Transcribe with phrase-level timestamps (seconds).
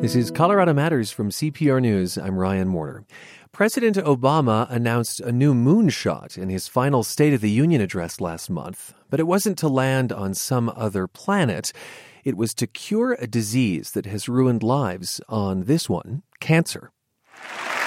[0.00, 2.16] This is Colorado Matters from CPR News.
[2.16, 3.04] I'm Ryan Warner.
[3.50, 8.48] President Obama announced a new moonshot in his final State of the Union address last
[8.48, 11.72] month, but it wasn't to land on some other planet.
[12.22, 16.92] It was to cure a disease that has ruined lives on this one cancer.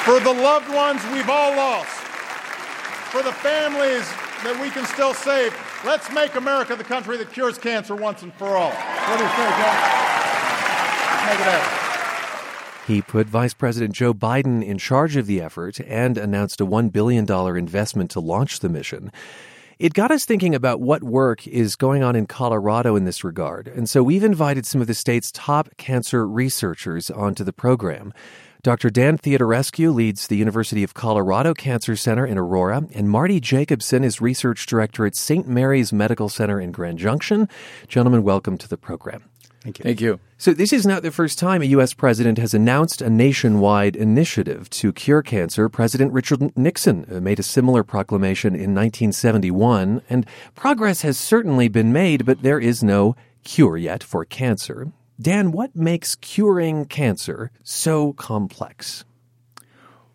[0.04, 1.96] For the loved ones we've all lost,
[3.10, 4.06] for the families
[4.44, 5.56] that we can still save,
[5.86, 8.72] let's make America the country that cures cancer once and for all.
[8.72, 10.02] What do you think, John?
[11.26, 11.81] Make it happen.
[12.92, 16.92] He put Vice President Joe Biden in charge of the effort and announced a $1
[16.92, 19.14] billion investment to launch the mission.
[19.80, 23.70] It got us thinking about what work is going on in Colorado in this regard.
[23.70, 28.12] And so we've invited some of the state's top cancer researchers onto the program.
[28.62, 28.90] Dr.
[28.90, 34.20] Dan Theodorescu leads the University of Colorado Cancer Center in Aurora, and Marty Jacobson is
[34.20, 35.48] research director at St.
[35.48, 37.48] Mary's Medical Center in Grand Junction.
[37.88, 39.31] Gentlemen, welcome to the program.
[39.62, 39.84] Thank you.
[39.84, 40.20] Thank you.
[40.40, 41.94] So, this is not the first time a U.S.
[41.94, 45.70] president has announced a nationwide initiative to cure cancer.
[45.70, 51.94] President Richard Nixon uh, made a similar proclamation in 1971, and progress has certainly been
[51.94, 54.92] made, but there is no cure yet for cancer.
[55.22, 59.06] Dan, what makes curing cancer so complex?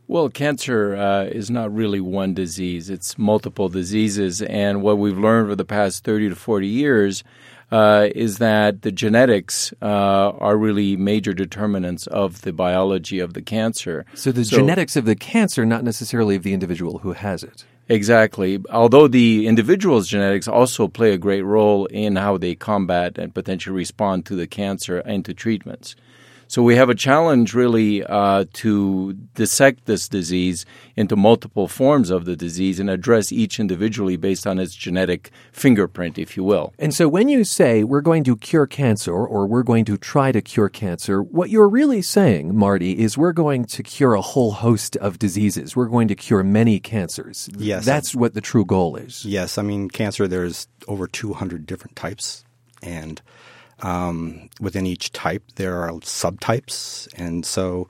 [0.09, 4.43] Well, cancer uh, is not really one disease, it's multiple diseases.
[4.43, 7.23] And what we've learned over the past 30 to 40 years
[7.71, 9.85] uh, is that the genetics uh,
[10.39, 14.05] are really major determinants of the biology of the cancer.
[14.15, 17.65] So, the so, genetics of the cancer, not necessarily of the individual who has it.
[17.89, 18.61] Exactly.
[18.71, 23.77] Although the individual's genetics also play a great role in how they combat and potentially
[23.77, 25.95] respond to the cancer and to treatments.
[26.49, 32.25] So we have a challenge really uh, to dissect this disease into multiple forms of
[32.25, 36.73] the disease and address each individually based on its genetic fingerprint, if you will.
[36.79, 40.31] And so when you say we're going to cure cancer or we're going to try
[40.33, 44.53] to cure cancer, what you're really saying, Marty, is we're going to cure a whole
[44.53, 45.75] host of diseases.
[45.75, 47.49] We're going to cure many cancers.
[47.57, 47.85] Yes.
[47.85, 49.25] That's what the true goal is.
[49.25, 49.59] Yes.
[49.59, 52.45] I mean, cancer, there's over 200 different types.
[52.83, 53.21] And
[53.83, 57.89] um, within each type, there are subtypes, and so,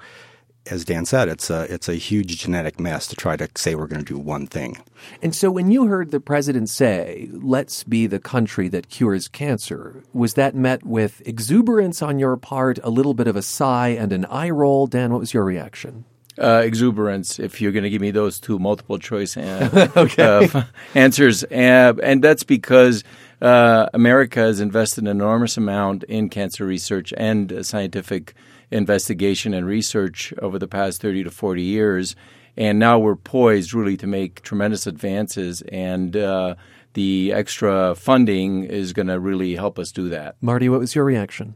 [0.69, 3.87] as Dan said, it's a it's a huge genetic mess to try to say we're
[3.87, 4.79] going to do one thing.
[5.23, 10.03] And so, when you heard the president say, "Let's be the country that cures cancer,"
[10.13, 14.13] was that met with exuberance on your part, a little bit of a sigh, and
[14.13, 14.89] an eye roll?
[14.89, 16.05] Dan, what was your reaction?
[16.39, 20.51] Uh, exuberance if you're going to give me those two multiple choice uh, okay.
[20.53, 20.65] uh,
[20.95, 21.45] answers.
[21.45, 23.05] and that's because
[23.41, 28.35] uh, America has invested an enormous amount in cancer research and scientific
[28.71, 32.17] investigation and research over the past 30 to 40 years.
[32.57, 35.63] And now we're poised really to make tremendous advances.
[35.71, 36.55] And uh,
[36.95, 40.37] the extra funding is going to really help us do that.
[40.41, 41.55] Marty, what was your reaction?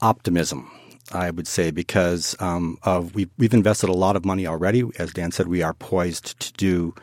[0.00, 0.70] Optimism.
[1.12, 4.84] I would say because um, of we've, we've invested a lot of money already.
[4.98, 6.94] As Dan said, we are poised to do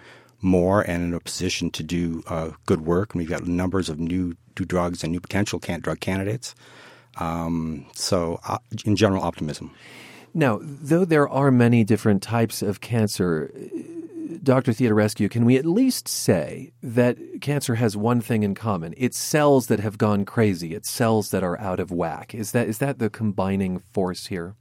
[0.41, 3.13] more and in a position to do uh, good work.
[3.13, 6.55] And we've got numbers of new, new drugs and new potential can- drug candidates.
[7.17, 9.71] Um, so, uh, in general, optimism.
[10.33, 13.51] Now, though there are many different types of cancer,
[14.41, 14.71] Dr.
[14.71, 18.93] Theodorescu, can we at least say that cancer has one thing in common?
[18.95, 20.73] It's cells that have gone crazy.
[20.73, 22.33] It's cells that are out of whack.
[22.33, 24.55] Is that is that the combining force here?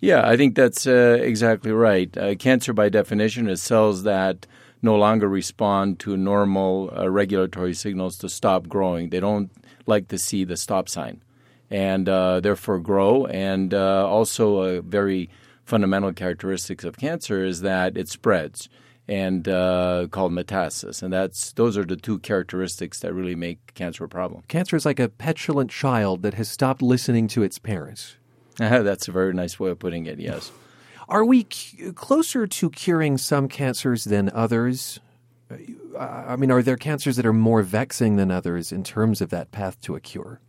[0.00, 2.16] Yeah, I think that's uh, exactly right.
[2.16, 4.46] Uh, cancer, by definition, is cells that
[4.84, 9.08] no longer respond to normal uh, regulatory signals to stop growing.
[9.08, 9.50] They don't
[9.86, 11.22] like to see the stop sign
[11.70, 13.26] and uh, therefore grow.
[13.26, 15.30] And uh, also, a very
[15.64, 18.68] fundamental characteristics of cancer is that it spreads
[19.08, 21.02] and uh, called metastasis.
[21.02, 24.42] And that's those are the two characteristics that really make cancer a problem.
[24.48, 28.16] Cancer is like a petulant child that has stopped listening to its parents.
[28.56, 30.20] that's a very nice way of putting it.
[30.20, 30.52] Yes.
[31.08, 35.00] Are we c- closer to curing some cancers than others?
[35.50, 35.56] Uh,
[35.98, 39.50] I mean, are there cancers that are more vexing than others in terms of that
[39.52, 40.40] path to a cure?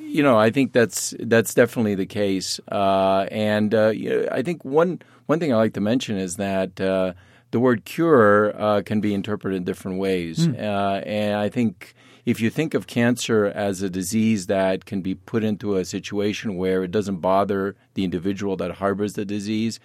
[0.00, 3.92] You know, I think that's that's definitely the case, uh, and uh,
[4.30, 7.14] I think one one thing I like to mention is that uh,
[7.50, 10.56] the word cure uh, can be interpreted in different ways, mm.
[10.56, 11.94] and I think
[12.26, 16.56] if you think of cancer as a disease that can be put into a situation
[16.56, 19.78] where it doesn't bother the individual that harbors the disease,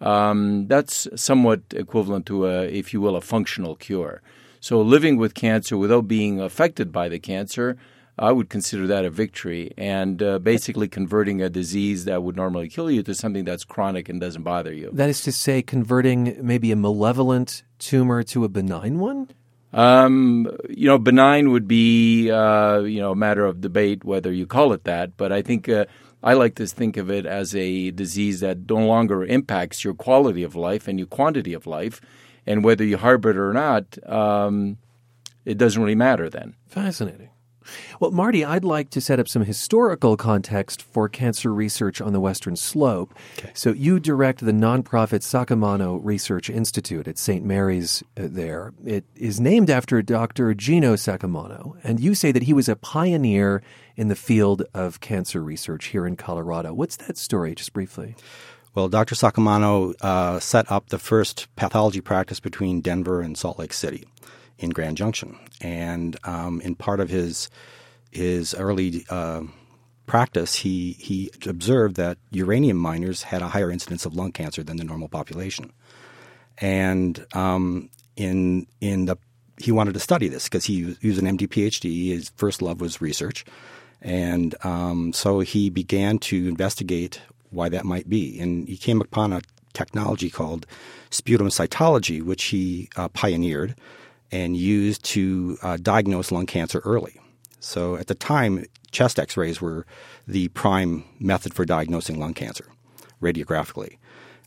[0.00, 4.20] um, that's somewhat equivalent to a, if you will, a functional cure.
[4.60, 7.76] So living with cancer without being affected by the cancer,
[8.18, 12.68] I would consider that a victory, and uh, basically converting a disease that would normally
[12.68, 14.90] kill you to something that's chronic and doesn't bother you.
[14.92, 19.28] That is to say, converting maybe a malevolent tumor to a benign one?
[19.72, 24.46] Um, you know, benign would be uh, you know a matter of debate whether you
[24.46, 25.86] call it that, but I think uh,
[26.22, 30.42] I like to think of it as a disease that no longer impacts your quality
[30.42, 32.00] of life and your quantity of life,
[32.46, 34.78] and whether you harbor it or not, um,
[35.44, 36.54] it doesn't really matter then.
[36.68, 37.30] Fascinating.
[38.00, 42.20] Well, Marty, I'd like to set up some historical context for cancer research on the
[42.20, 43.14] Western Slope.
[43.38, 43.50] Okay.
[43.54, 47.44] So, you direct the nonprofit Saccomanno Research Institute at St.
[47.44, 48.72] Mary's uh, there.
[48.84, 50.54] It is named after Dr.
[50.54, 53.62] Gino Saccomanno, and you say that he was a pioneer
[53.96, 56.72] in the field of cancer research here in Colorado.
[56.74, 58.14] What's that story, just briefly?
[58.74, 59.14] Well, Dr.
[59.14, 64.04] Saccomanno uh, set up the first pathology practice between Denver and Salt Lake City
[64.58, 67.50] in Grand Junction, and um, in part of his
[68.10, 69.42] his early uh,
[70.06, 74.76] practice, he he observed that uranium miners had a higher incidence of lung cancer than
[74.76, 75.72] the normal population,
[76.58, 79.16] and um, in in the
[79.58, 82.08] he wanted to study this because he, he was an MD PhD.
[82.08, 83.44] His first love was research,
[84.02, 87.20] and um, so he began to investigate
[87.50, 89.40] why that might be, and he came upon a
[89.72, 90.66] technology called
[91.10, 93.74] sputum cytology, which he uh, pioneered
[94.32, 97.20] and used to uh, diagnose lung cancer early.
[97.60, 99.86] So at the time, chest x rays were
[100.26, 102.66] the prime method for diagnosing lung cancer
[103.20, 103.98] radiographically.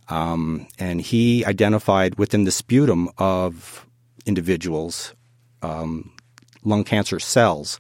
[0.10, 3.86] Um, and he identified within the sputum of
[4.26, 5.14] individuals
[5.62, 6.12] um,
[6.64, 7.80] lung cancer cells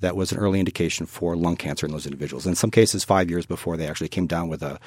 [0.00, 2.46] that was an early indication for lung cancer in those individuals.
[2.46, 4.78] In some cases, five years before they actually came down with a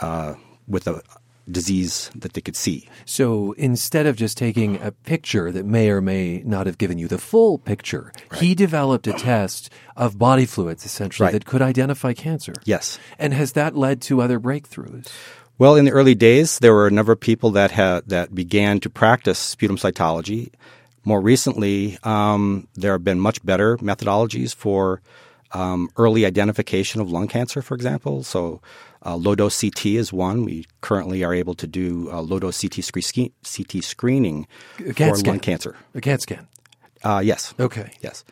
[0.00, 0.34] uh,
[0.68, 1.02] with a
[1.50, 2.88] disease that they could see.
[3.04, 7.08] So instead of just taking a picture that may or may not have given you
[7.08, 8.40] the full picture, right.
[8.40, 11.32] he developed a test of body fluids essentially right.
[11.32, 12.54] that could identify cancer.
[12.64, 12.98] Yes.
[13.18, 15.10] And has that led to other breakthroughs?
[15.58, 18.80] Well, in the early days, there were a number of people that had that began
[18.80, 20.50] to practice sputum cytology.
[21.04, 25.02] More recently, um, there have been much better methodologies for
[25.52, 28.22] um, early identification of lung cancer, for example.
[28.22, 28.60] So,
[29.04, 30.44] uh, low dose CT is one.
[30.44, 34.46] We currently are able to do uh, low dose CT, screen, CT screening
[34.76, 35.32] for scan.
[35.34, 35.76] lung cancer.
[35.94, 36.46] A CAT scan.
[37.04, 37.54] Uh, yes.
[37.58, 37.92] Okay.
[38.00, 38.24] Yes.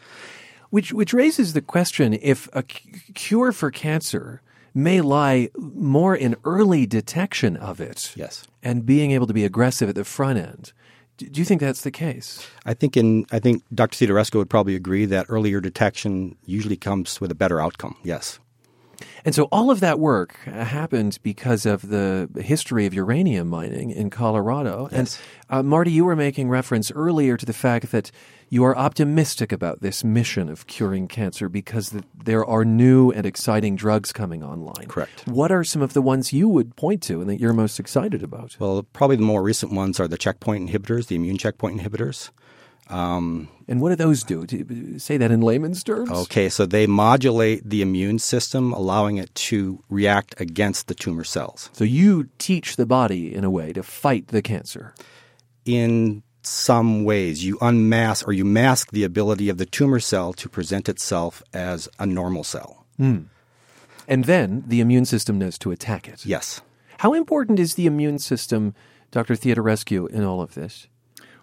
[0.71, 4.41] Which which raises the question: if a c- cure for cancer
[4.73, 9.89] may lie more in early detection of it, yes, and being able to be aggressive
[9.89, 10.73] at the front end.
[11.19, 12.47] Do you think that's the case?
[12.65, 14.07] I think in I think Dr.
[14.07, 17.97] Theodorescu would probably agree that earlier detection usually comes with a better outcome.
[18.05, 18.39] Yes.
[19.25, 24.11] And so all of that work happened because of the history of uranium mining in
[24.11, 24.89] Colorado.
[24.93, 25.21] Yes.
[25.49, 28.11] And uh, Marty, you were making reference earlier to the fact that
[28.49, 33.25] you are optimistic about this mission of curing cancer because the, there are new and
[33.25, 34.89] exciting drugs coming online.
[34.89, 35.27] Correct.
[35.27, 38.23] What are some of the ones you would point to and that you're most excited
[38.23, 38.57] about?
[38.59, 42.31] Well, probably the more recent ones are the checkpoint inhibitors, the immune checkpoint inhibitors.
[42.91, 44.47] Um, and what do those do?
[44.99, 46.11] say that in layman's terms.
[46.11, 51.71] Okay, so they modulate the immune system, allowing it to react against the tumor cells.
[51.73, 54.95] So you teach the body in a way to fight the cancer.
[55.65, 60.49] In some ways, you unmask or you mask the ability of the tumor cell to
[60.49, 62.87] present itself as a normal cell.
[62.99, 63.27] Mm.
[64.09, 66.27] And then the immune system knows to attack it.
[66.27, 66.61] Yes.
[66.99, 68.75] How important is the immune system,
[69.13, 69.35] Dr.
[69.35, 70.89] Theodorescu, in all of this?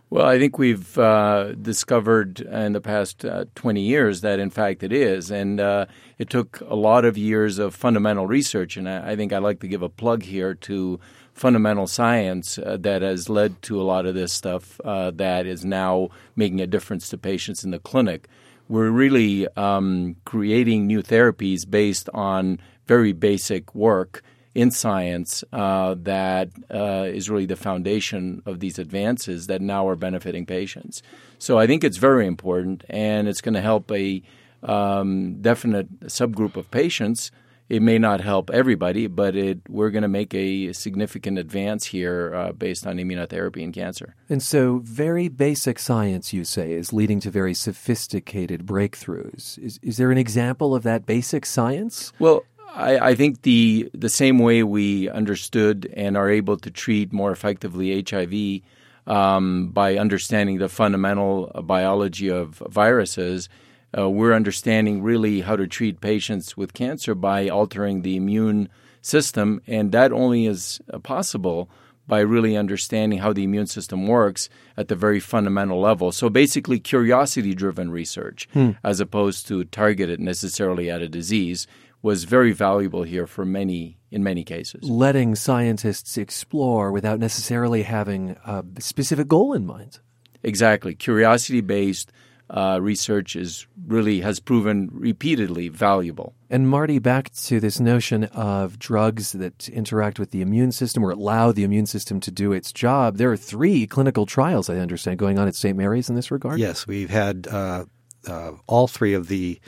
[0.10, 4.82] Well, I think we've uh, discovered in the past uh, 20 years that, in fact,
[4.82, 5.30] it is.
[5.30, 5.88] And uh,
[6.18, 8.78] it took a lot of years of fundamental research.
[8.78, 10.98] And I, I think I'd like to give a plug here to
[11.34, 15.66] fundamental science uh, that has led to a lot of this stuff uh, that is
[15.66, 18.30] now making a difference to patients in the clinic.
[18.70, 24.24] We're really um, creating new therapies based on very basic work
[24.58, 29.96] in science uh, that uh, is really the foundation of these advances that now are
[29.96, 31.04] benefiting patients.
[31.38, 34.24] So I think it's very important, and it's going to help a
[34.64, 37.30] um, definite subgroup of patients.
[37.70, 42.34] It may not help everybody, but it, we're going to make a significant advance here
[42.34, 44.16] uh, based on immunotherapy in cancer.
[44.28, 49.60] And so, very basic science, you say, is leading to very sophisticated breakthroughs.
[49.60, 52.12] Is, is there an example of that basic science?
[52.18, 52.44] Well,
[52.78, 57.32] I, I, think the the same way we understood and are able to treat more
[57.32, 58.62] effectively HIV
[59.08, 63.50] um, by understanding the fundamental biology of viruses,
[63.98, 68.70] uh, we're understanding really how to treat patients with cancer by altering the immune
[69.02, 71.70] system, and that only is possible
[72.08, 76.12] by really understanding how the immune system works at the very fundamental level.
[76.12, 78.72] So basically, curiosity driven research hmm.
[78.84, 81.68] as opposed to targeted necessarily at a disease
[82.02, 84.84] was very valuable here for many in many cases.
[84.84, 90.00] Letting scientists explore without necessarily having a specific goal in mind.
[90.44, 90.96] Exactly.
[90.96, 92.12] Curiosity based
[92.50, 96.34] uh, research is really has proven repeatedly valuable.
[96.50, 101.12] And Marty, back to this notion of drugs that interact with the immune system or
[101.12, 103.18] allow the immune system to do its job.
[103.18, 105.78] There are three clinical trials, I understand, going on at St.
[105.78, 106.60] Mary's in this regard.
[106.60, 107.86] Yes, we've had uh,
[108.26, 109.60] uh, all three of the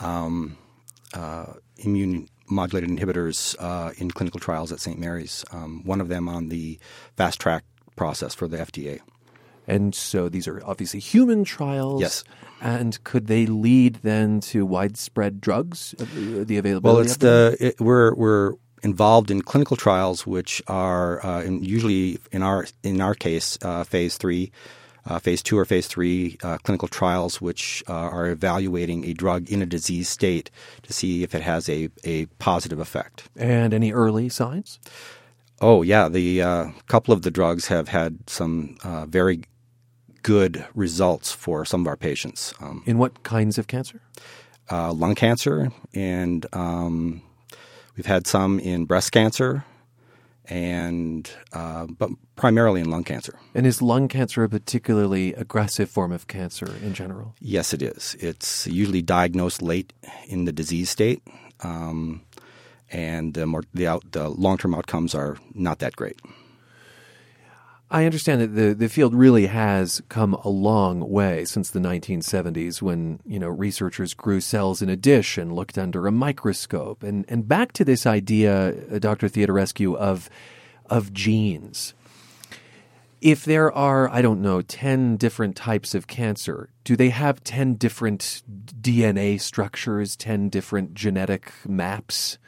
[0.00, 0.56] um,
[1.12, 4.98] uh, immune modulated inhibitors uh, in clinical trials at St.
[4.98, 5.44] Mary's.
[5.50, 6.78] Um, one of them on the
[7.16, 7.64] fast track
[7.96, 9.00] process for the FDA.
[9.66, 12.00] And so these are obviously human trials.
[12.00, 12.24] Yes.
[12.60, 16.04] And could they lead then to widespread drugs, uh,
[16.44, 16.80] the availability?
[16.82, 22.18] Well, it's the it, we're we're involved in clinical trials, which are uh, in, usually
[22.30, 24.52] in our in our case uh, phase three.
[25.06, 29.50] Uh, phase two or phase three uh, clinical trials, which uh, are evaluating a drug
[29.50, 30.50] in a disease state
[30.82, 33.28] to see if it has a, a positive effect.
[33.36, 34.80] And any early signs?
[35.60, 36.08] Oh, yeah.
[36.08, 39.42] The uh, couple of the drugs have had some uh, very
[40.22, 42.54] good results for some of our patients.
[42.60, 44.00] Um, In what kinds of cancer?
[44.70, 47.22] uh, lung cancer, and um,
[47.96, 49.64] we've had some in breast cancer,
[50.46, 53.38] and uh, but primarily in lung cancer.
[53.54, 57.34] And is lung cancer a particularly aggressive form of cancer in general?
[57.40, 58.16] Yes, it is.
[58.20, 59.92] It's usually diagnosed late
[60.26, 61.22] in the disease state,
[61.60, 62.22] um,
[62.90, 66.20] and the, more, the, out, the long-term outcomes are not that great.
[67.90, 72.80] I understand that the, the field really has come a long way since the 1970s
[72.80, 77.02] when, you know, researchers grew cells in a dish and looked under a microscope.
[77.02, 79.28] And, and back to this idea, uh, Dr.
[79.28, 80.30] Theodorescu, of,
[80.86, 81.94] of genes.
[83.20, 87.74] If there are, I don't know, 10 different types of cancer, do they have 10
[87.74, 88.42] different
[88.80, 92.38] DNA structures, 10 different genetic maps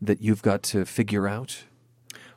[0.00, 1.64] that you've got to figure out?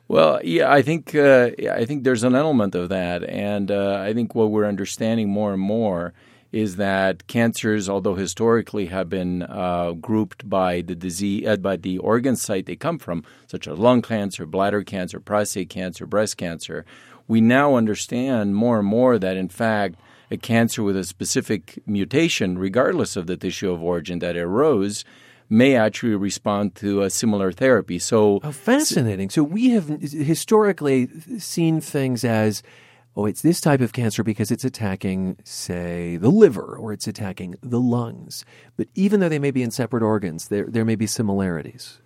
[0.08, 4.14] Well, yeah, I think uh, I think there's an element of that, and uh, I
[4.14, 6.14] think what we're understanding more and more
[6.50, 11.98] is that cancers, although historically have been uh, grouped by the disease uh, by the
[11.98, 16.86] organ site they come from, such as lung cancer, bladder cancer, prostate cancer, breast cancer,
[17.26, 19.96] we now understand more and more that in fact
[20.30, 25.04] a cancer with a specific mutation, regardless of the tissue of origin that arose,
[25.48, 27.98] may actually respond to a similar therapy.
[27.98, 29.30] So, Oh, fascinating.
[29.30, 32.62] So we have historically seen things as,
[33.16, 37.56] oh, it's this type of cancer because it's attacking, say, the liver or it's attacking
[37.62, 38.44] the lungs.
[38.76, 41.98] But even though they may be in separate organs, there, there may be similarities.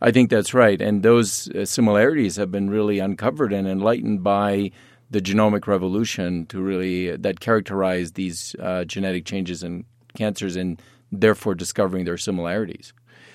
[0.00, 0.80] I think that's right.
[0.80, 4.70] And those uh, similarities have been really uncovered and enlightened by
[5.10, 9.84] the genomic revolution to really that characterize these uh, genetic changes in
[10.16, 12.92] cancers and therefore discovering their similarities.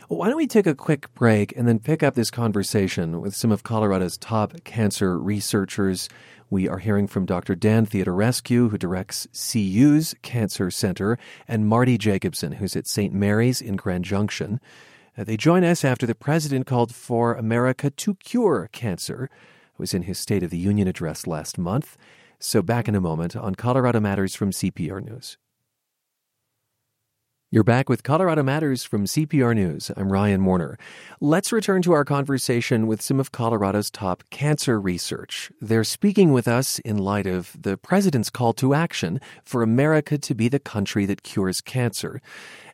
[0.07, 3.51] Why don't we take a quick break and then pick up this conversation with some
[3.51, 6.09] of Colorado's top cancer researchers?
[6.49, 7.55] We are hearing from Dr.
[7.55, 13.13] Dan Theodorescu, who directs CU's Cancer Center, and Marty Jacobson, who's at St.
[13.13, 14.59] Mary's in Grand Junction.
[15.17, 19.25] Uh, they join us after the president called for America to cure cancer.
[19.25, 21.97] It was in his State of the Union address last month.
[22.39, 25.37] So, back in a moment on Colorado Matters from CPR News.
[27.53, 29.91] You're back with Colorado Matters from CPR News.
[29.95, 30.75] I'm Ryan Warner.
[31.21, 35.51] Let's return to our conversation with some of Colorado's top cancer research.
[35.61, 40.33] They're speaking with us in light of the president's call to action for America to
[40.33, 42.23] be the country that cures cancer.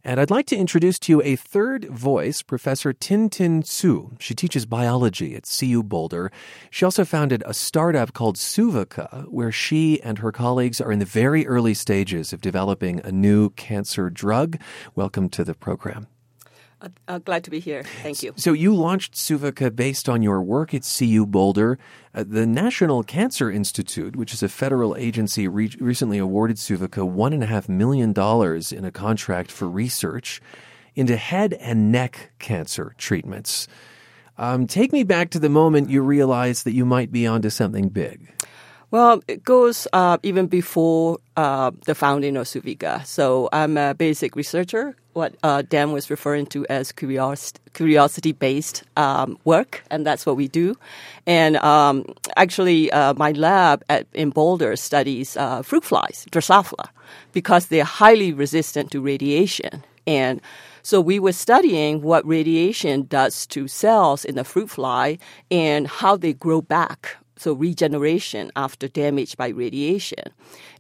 [0.04, 4.16] And I'd like to introduce to you a third voice, Professor Tin Tin Su.
[4.18, 6.32] She teaches biology at CU Boulder.
[6.70, 11.06] She also founded a startup called Suvica, where she and her colleagues are in the
[11.06, 14.58] very early stages of developing a new cancer drug.
[14.96, 16.08] Welcome to the program.
[16.82, 17.84] Uh, uh, glad to be here.
[18.04, 18.34] Thank you.
[18.38, 21.78] So you launched Suvica based on your work at CU Boulder.
[22.14, 27.34] Uh, the National Cancer Institute, which is a federal agency, re- recently awarded Suvica one
[27.34, 30.42] and a half million dollars in a contract for research
[30.96, 33.68] into head and neck cancer treatments.
[34.38, 37.90] Um, take me back to the moment you realized that you might be onto something
[37.90, 38.32] big.
[38.92, 43.06] Well, it goes uh, even before uh, the founding of Suvica.
[43.06, 49.38] So I'm a basic researcher, what uh, Dan was referring to as curiosity based um,
[49.44, 50.76] work, and that's what we do.
[51.28, 52.06] And um,
[52.38, 56.88] actually, uh, my lab at, in Boulder studies uh, fruit flies, Drosophila,
[57.34, 59.84] because they're highly resistant to radiation.
[60.08, 60.42] And
[60.84, 65.18] so we were studying what radiation does to cells in the fruit fly
[65.52, 70.26] and how they grow back so regeneration after damage by radiation.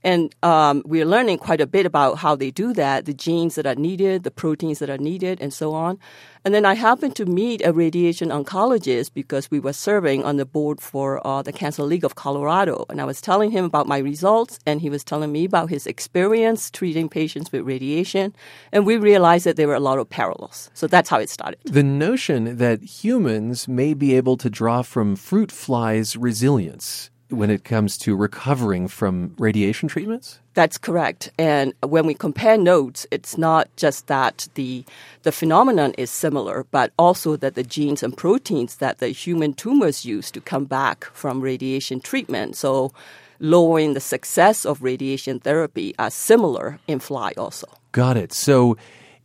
[0.03, 3.65] And um, we're learning quite a bit about how they do that, the genes that
[3.65, 5.97] are needed, the proteins that are needed, and so on.
[6.45, 10.45] And then I happened to meet a radiation oncologist because we were serving on the
[10.45, 12.85] board for uh, the Cancer League of Colorado.
[12.89, 15.85] And I was telling him about my results, and he was telling me about his
[15.85, 18.33] experience treating patients with radiation.
[18.71, 20.69] And we realized that there were a lot of parallels.
[20.73, 21.59] So that's how it started.
[21.65, 27.63] The notion that humans may be able to draw from fruit flies' resilience when it
[27.63, 30.39] comes to recovering from radiation treatments?
[30.53, 31.31] That's correct.
[31.37, 34.83] And when we compare notes, it's not just that the
[35.23, 40.05] the phenomenon is similar, but also that the genes and proteins that the human tumors
[40.05, 42.91] use to come back from radiation treatment, so
[43.39, 47.67] lowering the success of radiation therapy, are similar in fly also.
[47.91, 48.33] Got it.
[48.33, 48.77] So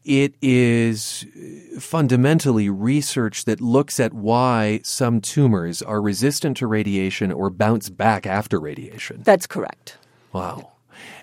[0.04, 1.26] it is
[1.80, 8.26] fundamentally research that looks at why some tumors are resistant to radiation or bounce back
[8.26, 9.22] after radiation.
[9.24, 9.96] That's correct.
[10.32, 10.73] Wow.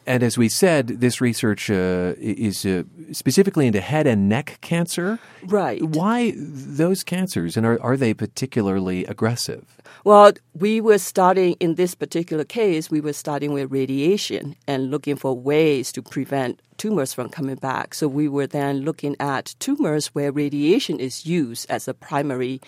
[0.06, 5.20] And as we said, this research uh, is uh, specifically into head and neck cancer.
[5.46, 5.82] Right.
[5.82, 9.78] Why those cancers, and are, are they particularly aggressive?
[10.04, 15.16] Well, we were starting in this particular case, we were starting with radiation and looking
[15.16, 17.94] for ways to prevent tumors from coming back.
[17.94, 22.60] So we were then looking at tumors where radiation is used as a primary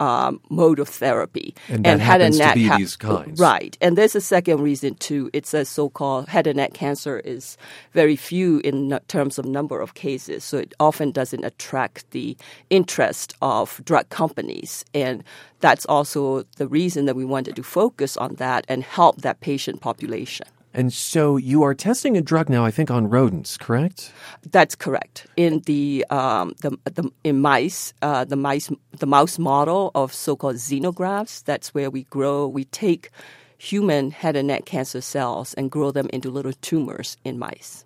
[0.00, 1.54] um, mode of therapy.
[1.68, 3.40] And, that head and neck ha- these kinds.
[3.40, 3.76] Right.
[3.80, 5.30] And there's a second reason too.
[5.32, 7.56] It's a so-called head and neck cancer is
[7.92, 10.44] very few in n- terms of number of cases.
[10.44, 12.36] So it often doesn't attract the
[12.70, 14.84] interest of drug companies.
[14.94, 15.24] And
[15.60, 19.80] that's also the reason that we wanted to focus on that and help that patient
[19.80, 20.46] population.
[20.74, 24.12] And so you are testing a drug now, I think, on rodents, correct?
[24.50, 25.26] That's correct.
[25.36, 30.56] In the um, the, the in mice, uh, the mice the mouse model of so-called
[30.56, 31.42] xenografts.
[31.44, 32.46] That's where we grow.
[32.46, 33.10] We take
[33.56, 37.84] human head and neck cancer cells and grow them into little tumors in mice.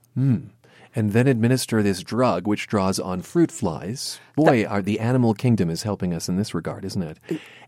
[0.94, 4.20] And then administer this drug, which draws on fruit flies.
[4.36, 7.18] Boy, are the animal kingdom is helping us in this regard, isn't it?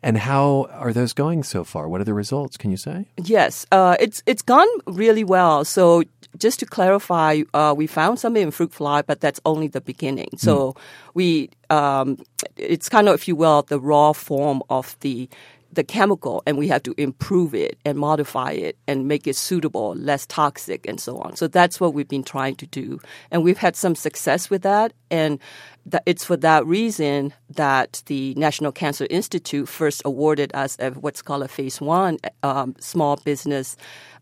[0.03, 1.89] And how are those going so far?
[1.89, 2.57] What are the results?
[2.59, 3.07] Can you say?
[3.17, 5.65] Yes, uh, it's it's gone really well.
[5.65, 6.03] So
[6.39, 10.31] just to clarify, uh, we found something in fruit fly, but that's only the beginning.
[10.37, 10.75] So
[11.15, 12.19] we um,
[12.57, 15.29] it's kind of, if you will, the raw form of the
[15.75, 19.95] the chemical, and we have to improve it and modify it and make it suitable,
[19.97, 21.37] less toxic, and so on.
[21.37, 24.93] So that's what we've been trying to do, and we've had some success with that.
[25.11, 25.39] And
[25.87, 31.23] that it's for that reason that the National Cancer Institute first awarded us a, what's
[31.23, 33.77] called a Phase One um, Small Business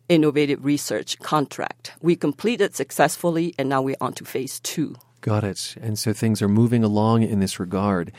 [0.09, 1.93] Innovative Research contract.
[2.03, 4.97] We completed successfully, and now we're on to Phase Two.
[5.21, 5.77] Got it.
[5.81, 8.12] And so things are moving along in this regard.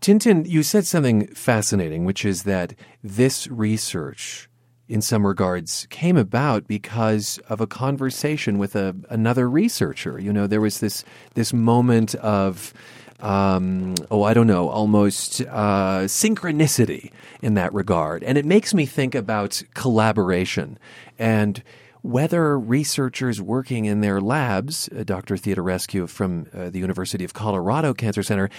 [0.00, 4.48] Tintin, you said something fascinating, which is that this research,
[4.88, 10.18] in some regards, came about because of a conversation with a, another researcher.
[10.18, 11.04] You know, there was this
[11.34, 12.74] this moment of
[13.20, 18.22] um, oh, I don't know, almost uh, synchronicity in that regard.
[18.22, 20.78] And it makes me think about collaboration
[21.18, 21.62] and
[22.04, 25.36] whether researchers working in their labs, uh, Dr.
[25.36, 28.50] Theodorescu from uh, the University of Colorado Cancer Center,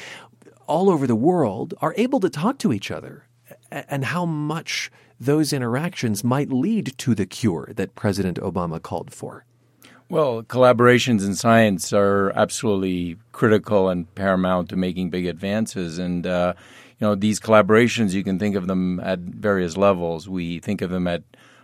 [0.67, 3.27] all over the world, are able to talk to each other
[3.71, 9.45] and how much those interactions might lead to the cure that President Obama called for.
[10.09, 15.97] Well, collaborations in science are absolutely critical and paramount to making big advances.
[15.97, 16.53] And, uh,
[16.99, 20.29] you know, these collaborations, you can think of them at various levels.
[20.29, 21.23] We think of them at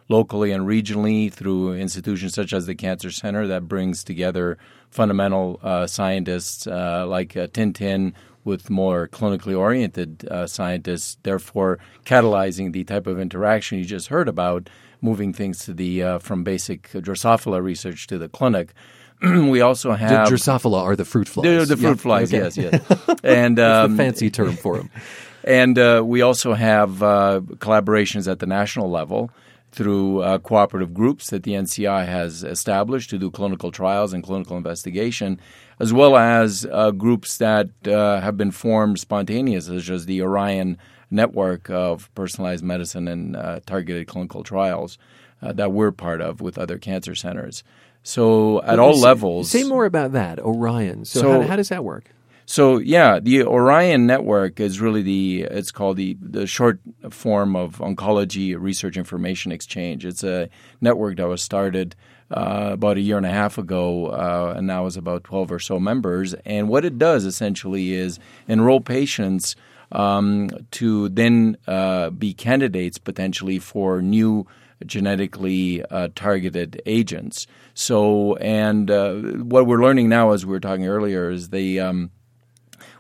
[0.10, 4.58] locally and regionally through institutions such as the Cancer Center that brings together
[4.90, 12.73] fundamental uh, scientists uh, like uh, Tintin with more clinically oriented uh, scientists, therefore catalyzing
[12.73, 14.69] the type of interaction you just heard about,
[15.01, 18.73] moving things to the uh, from basic Drosophila research to the clinic.
[19.21, 21.67] we also The have Drosophila are the fruit flies.
[21.67, 22.43] the, the fruit Yeah, flies, okay.
[22.43, 24.89] yes, yes, and um, the fancy term for them.
[25.43, 29.30] and uh, we also have uh, collaborations at the national level
[29.71, 34.58] through uh, cooperative groups that the NCI has established to do clinical trials and clinical
[34.58, 35.39] investigation,
[35.82, 40.78] as well as uh, groups that uh, have been formed spontaneously, such as the ORIEN
[41.10, 44.98] network of personalized medicine and uh, targeted clinical trials
[45.41, 47.63] uh, that we're part of with other cancer centers.
[48.04, 51.06] So, at all Say- levels, Say more about that, ORIEN.
[51.06, 52.06] So, So- how, how does that work?
[52.46, 57.78] so yeah, the ORIEN network is really the it's called the the short form of
[57.78, 60.06] oncology research information exchange.
[60.06, 60.50] It's a
[60.82, 61.96] network that was started
[62.32, 65.60] uh, about a year and a half ago, uh, and now is about twelve or
[65.60, 66.34] so members.
[66.46, 69.56] And what it does essentially is enroll patients
[69.91, 74.48] um, to then uh, be candidates potentially for new
[74.86, 77.48] genetically uh, targeted agents.
[77.74, 79.13] So, and uh,
[79.44, 82.12] what we're learning now, as we were talking earlier, is the um,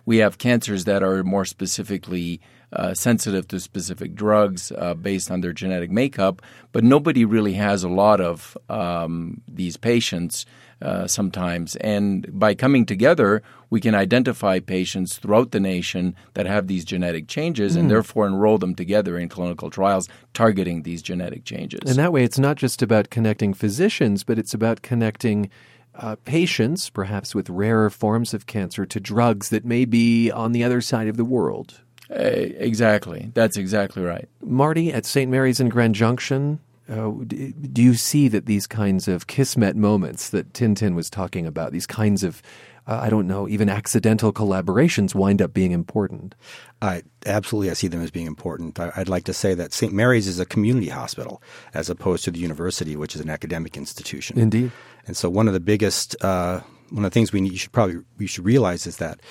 [0.05, 2.39] we have cancers that are more specifically
[2.73, 7.83] uh, sensitive to specific drugs uh, based on their genetic makeup, but nobody really has
[7.83, 10.45] a lot of um, these patients
[10.81, 11.75] uh, sometimes.
[11.77, 17.27] And by coming together, we can identify patients throughout the nation that have these genetic
[17.27, 17.81] changes mm.
[17.81, 21.81] and therefore enroll them together in clinical trials targeting these genetic changes.
[21.85, 25.49] And that way, it's not just about connecting physicians, but it's about connecting.
[25.93, 30.63] Uh, patients, perhaps with rarer forms of cancer, to drugs that may be on the
[30.63, 31.81] other side of the world.
[32.11, 32.23] Uh,
[32.57, 33.31] exactly.
[33.33, 34.27] That's exactly right.
[34.41, 35.31] Marty, at St.
[35.31, 40.51] Mary's in Grand Junction, uh, do you see that these kinds of kismet moments that
[40.51, 42.41] Tintin was talking about, these kinds of,
[42.85, 46.35] uh, I don't know, even accidental collaborations wind up being important?
[46.81, 48.77] I absolutely I see them as being important.
[48.77, 49.93] I, would like to say that St.
[49.93, 51.41] Mary's is a community hospital
[51.73, 54.37] as opposed to the university, which is an academic institution.
[54.37, 54.71] Indeed.
[55.07, 57.71] And so one of the biggest, uh, one of the things we need, you should
[57.71, 59.21] probably we should realize is that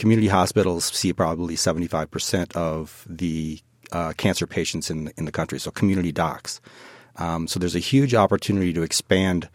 [0.00, 3.60] community hospitals see probably 75% of the
[3.92, 6.58] uh, cancer patients in, in the country, so community docs.
[7.16, 9.50] Um, so there's a huge opportunity to expand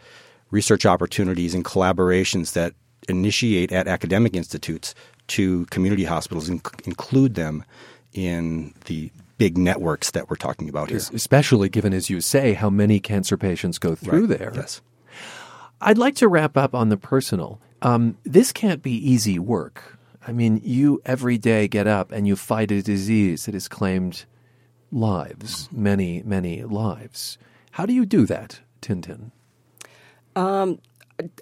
[0.52, 2.74] research opportunities and collaborations that
[3.10, 4.94] initiate at academic institutes
[5.30, 7.64] to community hospitals and include them
[8.14, 11.00] in the big networks that we're talking about here.
[11.12, 14.38] Especially given, as you say, how many cancer patients go through right.
[14.38, 14.52] there.
[14.54, 14.82] Yes.
[15.82, 17.60] I'd like to wrap up on the personal.
[17.82, 19.95] Um, this can't be easy work.
[20.28, 24.26] I mean, you every day get up and you fight a disease that has claimed
[24.92, 27.38] lives, many, many lives.
[27.72, 29.32] How do you do that, Tintin?
[30.36, 30.80] Um,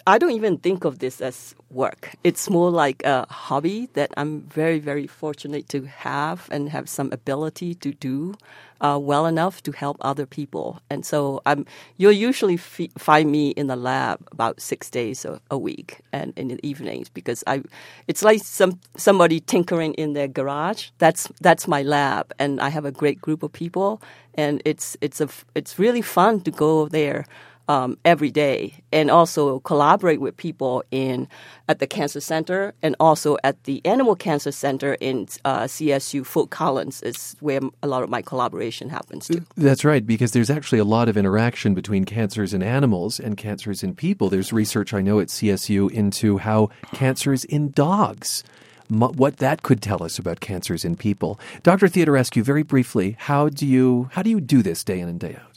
[0.06, 2.14] I don't even think of this as work.
[2.22, 7.10] It's more like a hobby that I'm very, very fortunate to have and have some
[7.12, 8.34] ability to do
[8.80, 10.80] uh, well enough to help other people.
[10.90, 15.40] And so I'm, you'll usually f- find me in the lab about six days a,
[15.50, 17.62] a, week and in the evenings because I,
[18.06, 20.90] it's like some somebody tinkering in their garage.
[20.98, 24.02] That's that's my lab, and I have a great group of people,
[24.34, 27.24] and it's it's a it's really fun to go there
[27.68, 31.28] um, every day and also collaborate with people in
[31.68, 36.50] at the cancer center and also at the animal cancer center in uh, CSU Fort
[36.50, 39.44] Collins is where a lot of my collaboration happens too.
[39.56, 43.82] That's right because there's actually a lot of interaction between cancers in animals and cancers
[43.82, 44.28] in people.
[44.28, 48.44] There's research I know at CSU into how cancers in dogs
[48.88, 51.40] what that could tell us about cancers in people.
[51.62, 51.88] Dr.
[51.88, 55.36] Theodorescu, very briefly, how do you how do you do this day in and day
[55.40, 55.53] out?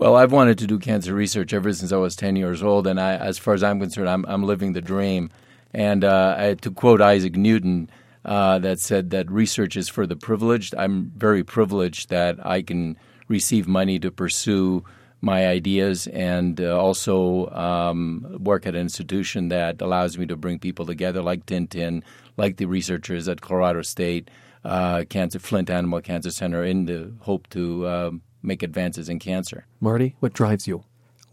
[0.00, 3.00] Well, I've wanted to do cancer research ever since I was 10 years old, and
[3.00, 5.28] I, as far as I'm concerned, I'm, I'm living the dream.
[5.74, 7.90] And uh, I, to quote Isaac Newton,
[8.24, 10.72] uh, that said that research is for the privileged.
[10.76, 14.84] I'm very privileged that I can receive money to pursue
[15.20, 20.60] my ideas and uh, also um, work at an institution that allows me to bring
[20.60, 22.04] people together, like Tintin,
[22.36, 24.30] like the researchers at Colorado State
[24.64, 29.66] uh, Cancer Flint Animal Cancer Center, in the hope to um, make advances in cancer.
[29.80, 30.84] Marty, what drives you?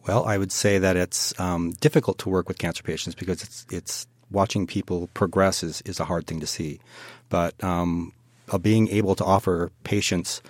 [0.07, 3.65] Well, I would say that it's um, difficult to work with cancer patients because it's
[3.69, 6.79] it's watching people progress is, is a hard thing to see.
[7.29, 8.13] But um,
[8.51, 10.41] uh, being able to offer patients,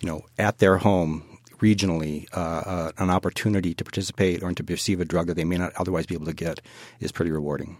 [0.00, 5.00] you know, at their home regionally uh, uh, an opportunity to participate or to receive
[5.00, 6.60] a drug that they may not otherwise be able to get
[7.00, 7.76] is pretty rewarding.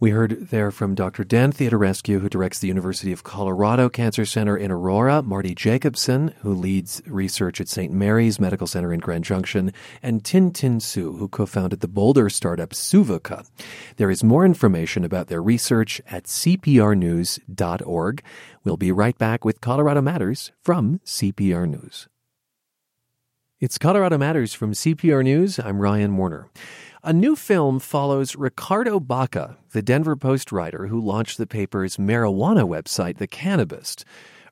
[0.00, 1.22] We heard there from Dr.
[1.22, 6.52] Dan Theodorescu, who directs the University of Colorado Cancer Center in Aurora, Marty Jacobson, who
[6.52, 7.92] leads research at St.
[7.92, 12.70] Mary's Medical Center in Grand Junction, and Tin Tin Su, who co-founded the Boulder startup
[12.70, 13.48] Suvica.
[13.96, 18.22] There is more information about their research at cprnews.org.
[18.64, 22.08] We'll be right back with Colorado Matters from CPR News.
[23.60, 25.60] It's Colorado Matters from CPR News.
[25.60, 26.48] I'm Ryan Warner.
[27.06, 32.66] A new film follows Ricardo Baca, the Denver Post writer who launched the paper's marijuana
[32.66, 34.04] website, The Cannabist.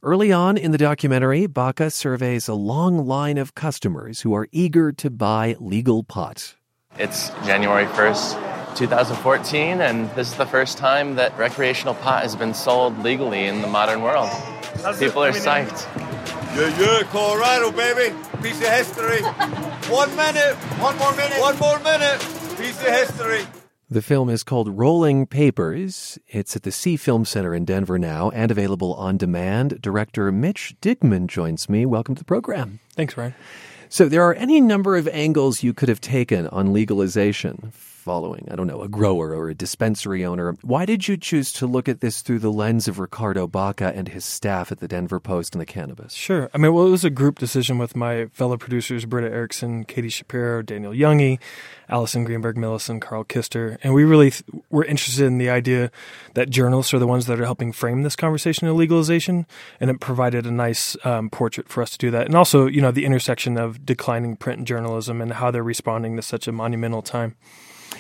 [0.03, 4.93] Early on in the documentary, Baca surveys a long line of customers who are eager
[4.93, 6.57] to buy legal pot.
[6.99, 12.53] It's January 1st, 2014, and this is the first time that recreational pot has been
[12.53, 14.29] sold legally in the modern world.
[14.99, 15.89] People are psyched.
[16.55, 18.15] Yeah, yeah, Colorado, baby.
[18.43, 19.23] Piece of history.
[19.89, 20.55] One minute.
[20.83, 21.41] One more minute.
[21.41, 22.42] One more minute.
[22.57, 23.47] Piece of history.
[23.91, 26.19] The film is called Rolling Papers.
[26.29, 29.81] It's at the Sie FilmCenter in Denver now and available on demand.
[29.81, 31.85] Director Mitch Dickman joins me.
[31.87, 32.81] Welcome to the program.
[32.95, 33.35] Thanks, Ryan.
[33.89, 38.57] So, there are any number of angles you could have taken on legalization following, I
[38.57, 40.57] don't know, a grower or a dispensary owner.
[40.63, 44.09] Why did you choose to look at this through the lens of Ricardo Baca and
[44.09, 46.17] his staff at the Denver Post and the Cannabist?
[46.17, 46.51] Sure.
[46.53, 50.09] I mean, well, it was a group decision with my fellow producers, Britta Erickson, Katie
[50.09, 51.39] Shapiro, Daniel Junge,
[51.89, 53.79] Allison Greenberg Millison, Carl Kister.
[53.83, 55.91] And we really th- were interested in the idea
[56.35, 59.47] that journalists are the ones that are helping frame this conversation of legalization.
[59.79, 62.27] And it provided a nice um, portrait for us to do that.
[62.27, 66.23] And also, you know, the intersection of declining print journalism and how they're responding to
[66.23, 67.37] such a monumental time.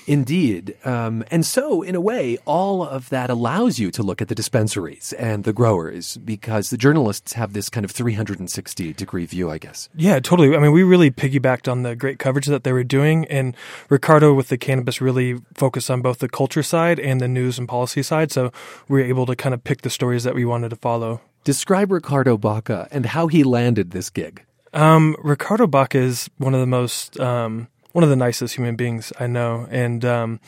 [0.06, 0.76] Indeed.
[0.84, 4.34] Um, and so, in a way, all of that allows you to look at the
[4.34, 9.58] dispensaries and the growers because the journalists have this kind of 360 degree view, I
[9.58, 9.88] guess.
[9.94, 10.56] Yeah, totally.
[10.56, 13.24] I mean, we really piggybacked on the great coverage that they were doing.
[13.26, 13.56] And
[13.88, 17.68] Ricardo with the Cannabist really focused on both the culture side and the news and
[17.68, 18.32] policy side.
[18.32, 18.52] So
[18.88, 21.20] we were able to kind of pick the stories that we wanted to follow.
[21.44, 24.44] Describe Ricardo Baca and how he landed this gig.
[24.72, 29.12] Um, Ricardo Baca is one of the most um, one of the nicest human beings
[29.20, 29.66] I know.
[29.70, 30.40] And um,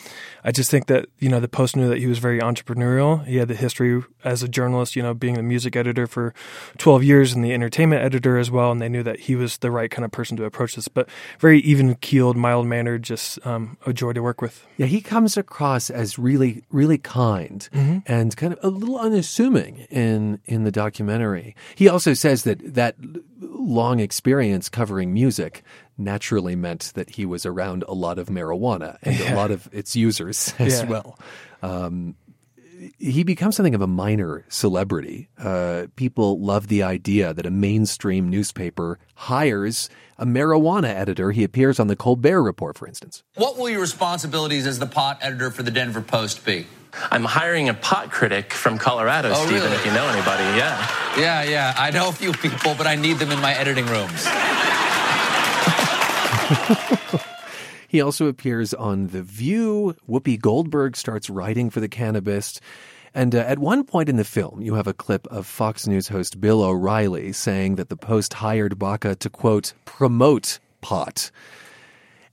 [0.42, 3.24] I just think that, you know, the Post knew that he was very entrepreneurial.
[3.26, 6.34] He had the history as a journalist, you know, being the music editor for
[6.78, 8.72] 12 years and the entertainment editor as well.
[8.72, 10.88] And they knew that he was the right kind of person to approach this.
[10.88, 14.66] But very even keeled, mild mannered, just um, a joy to work with.
[14.76, 17.98] Yeah, he comes across as really, really kind mm-hmm.
[18.06, 21.54] and kind of a little unassuming in in the documentary.
[21.74, 22.96] He also says that that
[23.40, 25.62] long experience covering music
[25.96, 29.34] naturally meant that he was around a lot of marijuana and yeah.
[29.34, 30.88] a lot of its users as yeah.
[30.88, 31.18] well.
[31.62, 32.16] Um,
[32.98, 35.28] he becomes something of a minor celebrity.
[35.38, 41.32] Uh, people love the idea that a mainstream newspaper hires a marijuana editor.
[41.32, 43.22] He appears on the Colbert Report, for instance.
[43.36, 46.66] What will your responsibilities as the pot editor for the Denver Post be?
[47.10, 49.74] I'm hiring a pot critic from Colorado, oh, Stephen, really?
[49.74, 50.44] if you know anybody.
[50.56, 50.90] Yeah.
[51.18, 51.74] Yeah, yeah.
[51.76, 54.28] I know a few people, but I need them in my editing rooms.
[57.88, 59.96] he also appears on The View.
[60.08, 62.60] Whoopi Goldberg starts writing for The Cannabist.
[63.14, 66.08] And uh, at one point in the film, you have a clip of Fox News
[66.08, 71.30] host Bill O'Reilly saying that the Post hired Baca to, quote, promote pot.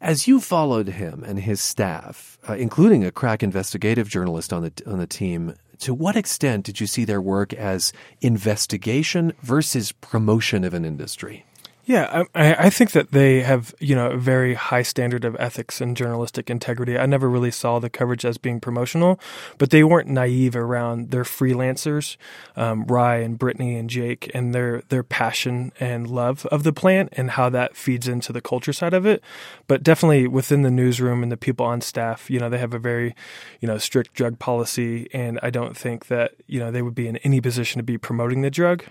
[0.02, 4.74] As you followed him and his staff, uh, including a crack investigative journalist on the,
[4.88, 10.64] on the team, to what extent did you see their work as investigation versus promotion
[10.64, 11.46] of an industry?
[11.86, 15.82] Yeah, I, I, think that they have you know a very high standard of ethics
[15.82, 16.96] and journalistic integrity.
[16.96, 19.20] I never really saw the coverage as being promotional,
[19.58, 22.18] but they weren't naive around their freelancers,
[22.56, 27.10] um, Rye and Brittany and Jake, and their their passion and love of the plant
[27.14, 29.24] and how that feeds into the culture side of it.
[29.68, 32.80] But definitely within the newsroom and the people on staff, you know, they have a
[32.80, 33.16] very
[33.60, 37.08] you know strict drug policy, and I don't think that you know they would be
[37.08, 38.86] in any position to be promoting the drug.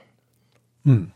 [0.84, 1.06] Hmm.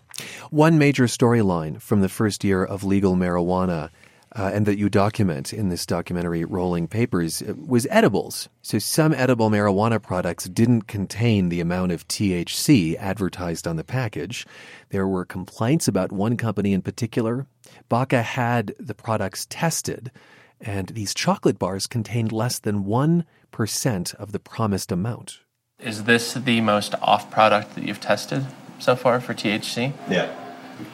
[0.50, 3.90] One major storyline from the first year of legal marijuana,
[4.36, 8.48] uh, and that you document in this documentary, Rolling Papers, uh, was edibles.
[8.62, 14.46] So some edible marijuana products didn't contain the amount of THC advertised on the package.
[14.90, 17.46] There were complaints about one company in particular.
[17.88, 20.10] Baca had the products tested,
[20.60, 25.40] and these chocolate bars contained less than 1% of the promised amount.
[25.80, 28.46] Is this the most off product that you've tested?
[28.84, 29.94] So far for THC?
[30.08, 30.32] Yeah.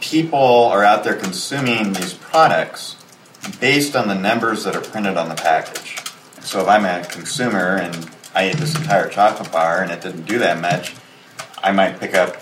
[0.00, 2.96] People are out there consuming these products
[3.58, 5.96] based on the numbers that are printed on the package.
[6.40, 10.26] So if I'm a consumer and I ate this entire chocolate bar and it didn't
[10.26, 10.94] do that much,
[11.62, 12.36] I might pick up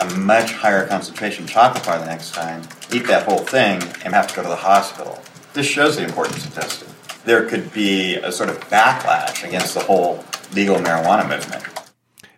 [0.00, 4.28] a much higher concentration chocolate bar the next time, eat that whole thing, and have
[4.28, 5.20] to go to the hospital.
[5.54, 6.88] This shows the importance of testing.
[7.24, 11.64] There could be a sort of backlash against the whole legal marijuana movement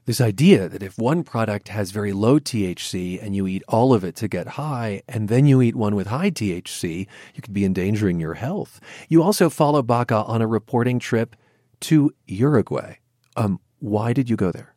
[0.08, 4.04] this idea that if one product has very low THC and you eat all of
[4.04, 7.66] it to get high, and then you eat one with high THC, you could be
[7.66, 8.80] endangering your health.
[9.10, 11.36] You also follow Baca on a reporting trip
[11.80, 12.94] to Uruguay.
[13.36, 14.74] Um, why did you go there?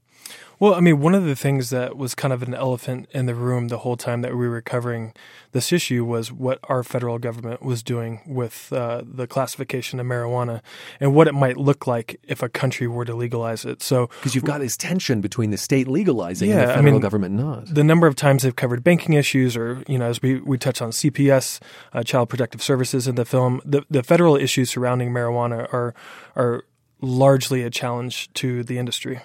[0.61, 3.33] Well, I mean, one of the things that was kind of an elephant in the
[3.33, 5.11] room the whole time that we were covering
[5.53, 10.61] this issue was what our federal government was doing with uh, the classification of marijuana
[10.99, 13.81] and what it might look like if a country were to legalize it.
[13.81, 16.91] So, because you've got this tension between the state legalizing yeah, and the federal I
[16.91, 17.73] mean, government not.
[17.73, 20.79] The number of times they've covered banking issues, or you know, as we we touch
[20.79, 21.59] on CPS,
[21.91, 25.95] uh, Child Protective Services in the film, the the federal issues surrounding marijuana are
[26.35, 26.65] are
[27.01, 29.21] largely a challenge to the industry.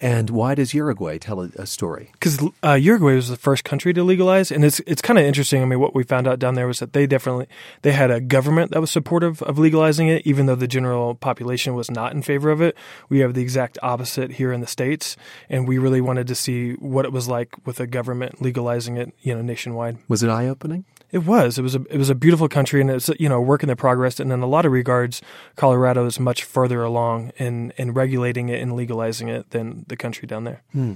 [0.00, 2.08] And why does Uruguay tell a, a story?
[2.12, 5.60] Because uh, Uruguay was the first country to legalize, and it's it's kind of interesting.
[5.60, 7.46] I mean, what we found out down there was that they definitely
[7.82, 11.74] they had a government that was supportive of legalizing it, even though the general population
[11.74, 12.76] was not in favor of it.
[13.10, 15.18] We have the exact opposite here in the states,
[15.50, 19.12] and we really wanted to see what it was like with a government legalizing it,
[19.20, 19.98] you know, nationwide.
[20.08, 20.86] Was it eye opening?
[21.12, 21.58] It was.
[21.58, 23.68] It was a it was a beautiful country, and it's you know a work in
[23.68, 24.20] the progress.
[24.20, 25.20] And in a lot of regards,
[25.56, 30.26] Colorado is much further along in in regulating it and legalizing it than the country
[30.28, 30.62] down there.
[30.72, 30.94] Hmm.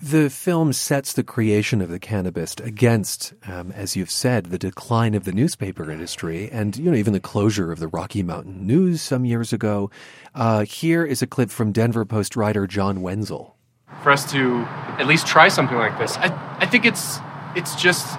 [0.00, 5.14] The film sets the creation of the Cannabist against, um, as you've said, the decline
[5.14, 9.02] of the newspaper industry, and you know even the closure of the Rocky Mountain News
[9.02, 9.90] some years ago.
[10.34, 13.56] Uh, here is a clip from Denver Post writer John Wenzel.
[14.02, 14.60] For us to
[14.98, 17.18] at least try something like this, I I think it's
[17.54, 18.18] it's just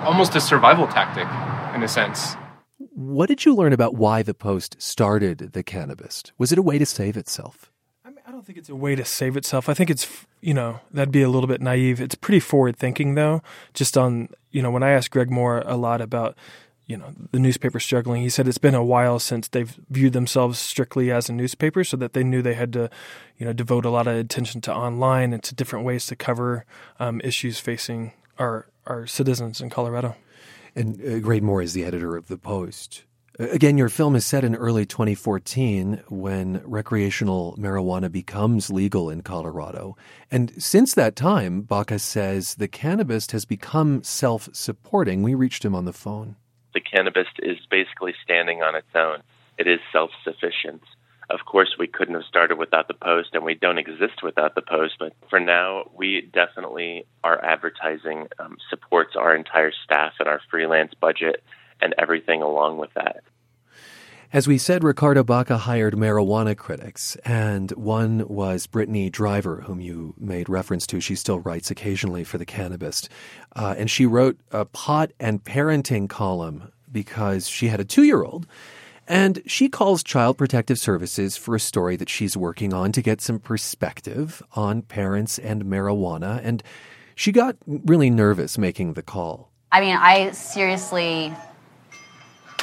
[0.00, 1.26] almost a survival tactic
[1.74, 2.36] in a sense.
[2.78, 6.32] What did you learn about why the Post started the Cannabist?
[6.38, 7.70] Was it a way to save itself?
[8.04, 9.68] I, mean, I don't think it's a way to save itself.
[9.68, 12.00] I think it's, you know, that'd be a little bit naive.
[12.00, 13.42] It's pretty forward thinking, though.
[13.74, 16.36] Just on, you know, when I asked Greg Moore a lot about,
[16.86, 20.58] you know, the newspaper struggling, he said it's been a while since they've viewed themselves
[20.58, 22.90] strictly as a newspaper so that they knew they had to,
[23.36, 26.64] you know, devote a lot of attention to online and to different ways to cover
[26.98, 30.16] um, issues facing our, our citizens in Colorado.
[30.74, 33.04] And uh, Greg Moore is the editor of The Post.
[33.38, 39.22] Uh, again, your film is set in early 2014 when recreational marijuana becomes legal in
[39.22, 39.96] Colorado.
[40.30, 45.22] And since that time, Baca says the cannabis has become self supporting.
[45.22, 46.36] We reached him on the phone.
[46.74, 49.22] The Cannabist is basically standing on its own,
[49.58, 50.82] it is self sufficient.
[51.30, 54.62] Of course, we couldn't have started without the Post, and we don't exist without the
[54.62, 54.94] Post.
[54.98, 60.94] But for now, we definitely our advertising um, supports our entire staff and our freelance
[60.94, 61.42] budget
[61.80, 63.22] and everything along with that.
[64.30, 70.14] As we said, Ricardo Baca hired marijuana critics, and one was Brittany Driver, whom you
[70.18, 71.00] made reference to.
[71.00, 73.08] She still writes occasionally for The Cannabist.
[73.56, 78.22] Uh, and she wrote a pot and parenting column because she had a two year
[78.22, 78.46] old
[79.08, 83.22] and she calls Child Protective Services for a story that she's working on to get
[83.22, 86.40] some perspective on parents and marijuana.
[86.44, 86.62] And
[87.14, 89.50] she got really nervous making the call.
[89.72, 91.32] I mean, I seriously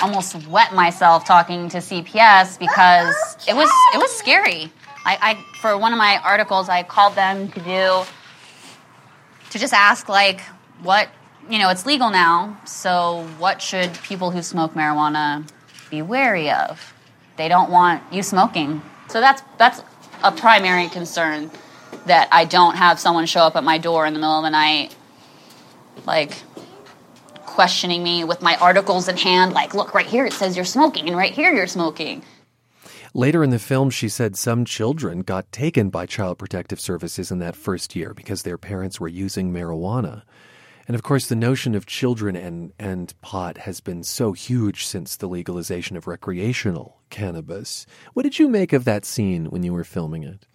[0.02, 3.16] almost wet myself talking to CPS because
[3.48, 4.72] it was it was scary.
[5.04, 8.04] I, I for one of my articles, I called them to do
[9.50, 10.42] to just ask like
[10.84, 11.10] what
[11.50, 12.60] you know it's legal now.
[12.66, 15.48] So what should people who smoke marijuana
[15.96, 16.94] be wary of.
[17.38, 18.82] They don't want you smoking.
[19.10, 19.82] So that's that's
[20.24, 21.52] a primary concern
[22.06, 24.50] that I don't have someone show up at my door in the middle of the
[24.50, 24.96] night
[26.06, 26.34] like
[27.46, 31.08] questioning me with my articles in hand like look right here it says you're smoking
[31.08, 32.24] and right here you're smoking.
[33.14, 37.40] Later in the film, she said some children got taken by Child Protective Services in
[37.40, 40.24] that first year because their parents were using marijuana.
[40.88, 45.16] And of course, the notion of children and, and pot has been so huge since
[45.16, 47.86] the legalization of recreational cannabis.
[48.14, 50.46] What did you make of that scene when you were filming it?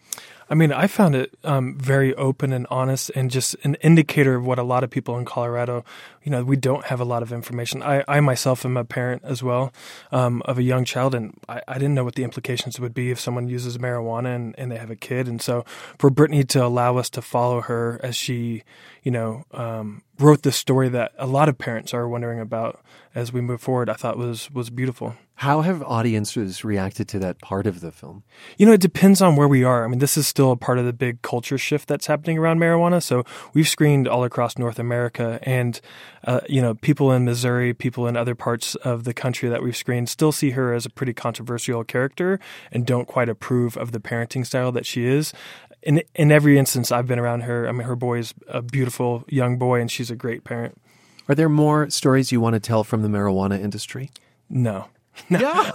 [0.51, 4.45] I mean, I found it um, very open and honest, and just an indicator of
[4.45, 5.85] what a lot of people in Colorado,
[6.25, 7.85] you know, we don't have a lot of information.
[7.85, 9.73] I, I myself am a parent as well
[10.11, 13.13] um, of a young child, and I, I, didn't know what the implications would be
[13.13, 15.29] if someone uses marijuana and, and, they have a kid.
[15.29, 15.65] And so,
[15.99, 18.65] for Brittany to allow us to follow her as she,
[19.05, 22.81] you know, um, wrote the story that a lot of parents are wondering about
[23.15, 25.17] as we move forward, I thought was was beautiful.
[25.37, 28.25] How have audiences reacted to that part of the film?
[28.59, 29.85] You know, it depends on where we are.
[29.85, 32.59] I mean, this is still a part of the big culture shift that's happening around
[32.59, 33.03] marijuana.
[33.03, 35.79] So we've screened all across North America, and
[36.25, 39.77] uh, you know, people in Missouri, people in other parts of the country that we've
[39.77, 42.41] screened still see her as a pretty controversial character
[42.73, 45.35] and don't quite approve of the parenting style that she is
[45.83, 49.25] in in every instance I've been around her, I mean, her boy is a beautiful
[49.29, 50.81] young boy, and she's a great parent.
[51.29, 54.11] Are there more stories you want to tell from the marijuana industry?
[54.49, 54.87] No.
[55.29, 55.71] No,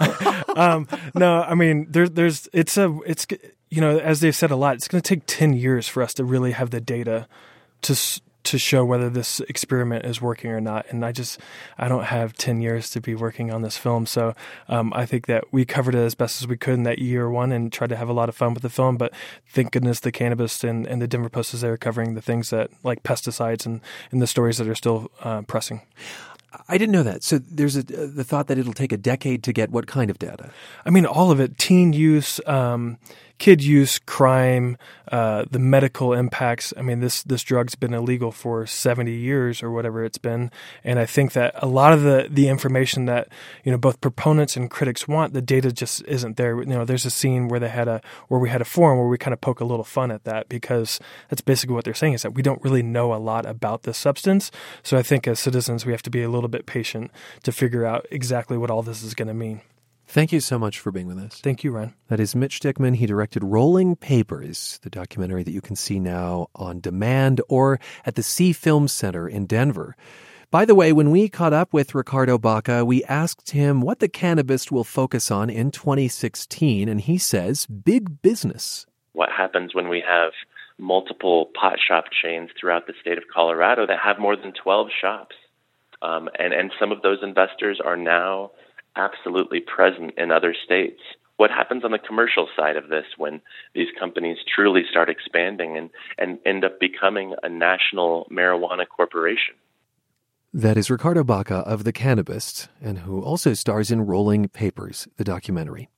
[0.56, 1.42] um, no.
[1.42, 3.26] I mean, there's, there's, it's a, it's,
[3.68, 6.14] you know, as they've said a lot, it's going to take ten years for us
[6.14, 7.26] to really have the data
[7.82, 10.86] to to show whether this experiment is working or not.
[10.90, 11.40] And I just,
[11.78, 14.06] I don't have 10 years to be working on this film.
[14.06, 14.34] So
[14.68, 17.28] um, I think that we covered it as best as we could in that year
[17.28, 18.96] one and tried to have a lot of fun with the film.
[18.96, 19.12] But
[19.48, 22.70] thank goodness the Cannabist and, and the Denver Post is there covering the things that,
[22.84, 23.80] like pesticides and,
[24.12, 25.82] and the stories that are still uh, pressing.
[26.68, 27.22] I didn't know that.
[27.22, 30.18] So there's a, the thought that it'll take a decade to get what kind of
[30.18, 30.50] data?
[30.84, 32.98] I mean, all of it teen use, um,
[33.38, 34.78] kid use, crime,
[35.12, 36.72] uh, the medical impacts.
[36.76, 40.50] I mean, this this drug's been illegal for 70 years or whatever it's been,
[40.82, 43.28] and I think that a lot of the the information that
[43.64, 46.58] you know both proponents and critics want, the data just isn't there.
[46.58, 49.08] You know, there's a scene where they had a where we had a forum where
[49.08, 52.14] we kind of poke a little fun at that because that's basically what they're saying
[52.14, 54.50] is that we don't really know a lot about this substance.
[54.82, 57.10] So I think as citizens, we have to be a little bit patient
[57.42, 59.60] to figure out exactly what all this is going to mean.
[60.08, 61.40] Thank you so much for being with us.
[61.40, 61.94] Thank you, Ron.
[62.08, 62.96] That is Mitch Dickman.
[62.96, 68.14] He directed Rolling Papers, the documentary that you can see now on demand or at
[68.14, 69.96] the Sie FilmCenter in Denver.
[70.52, 74.08] By the way, when we caught up with Ricardo Baca, we asked him what the
[74.08, 78.86] Cannabist will focus on in 2016, and he says big business.
[79.12, 80.32] What happens when we have
[80.78, 85.34] multiple pot shop chains throughout the state of Colorado that have more than 12 shops?
[86.00, 88.52] Um, and, and some of those investors are now
[88.96, 91.00] absolutely present in other states.
[91.36, 93.42] What happens on the commercial side of this when
[93.74, 99.54] these companies truly start expanding and, and end up becoming a national marijuana corporation?
[100.54, 105.24] That is Ricardo Baca of The Cannabist, and who also stars in Rolling Papers, the
[105.24, 105.90] documentary.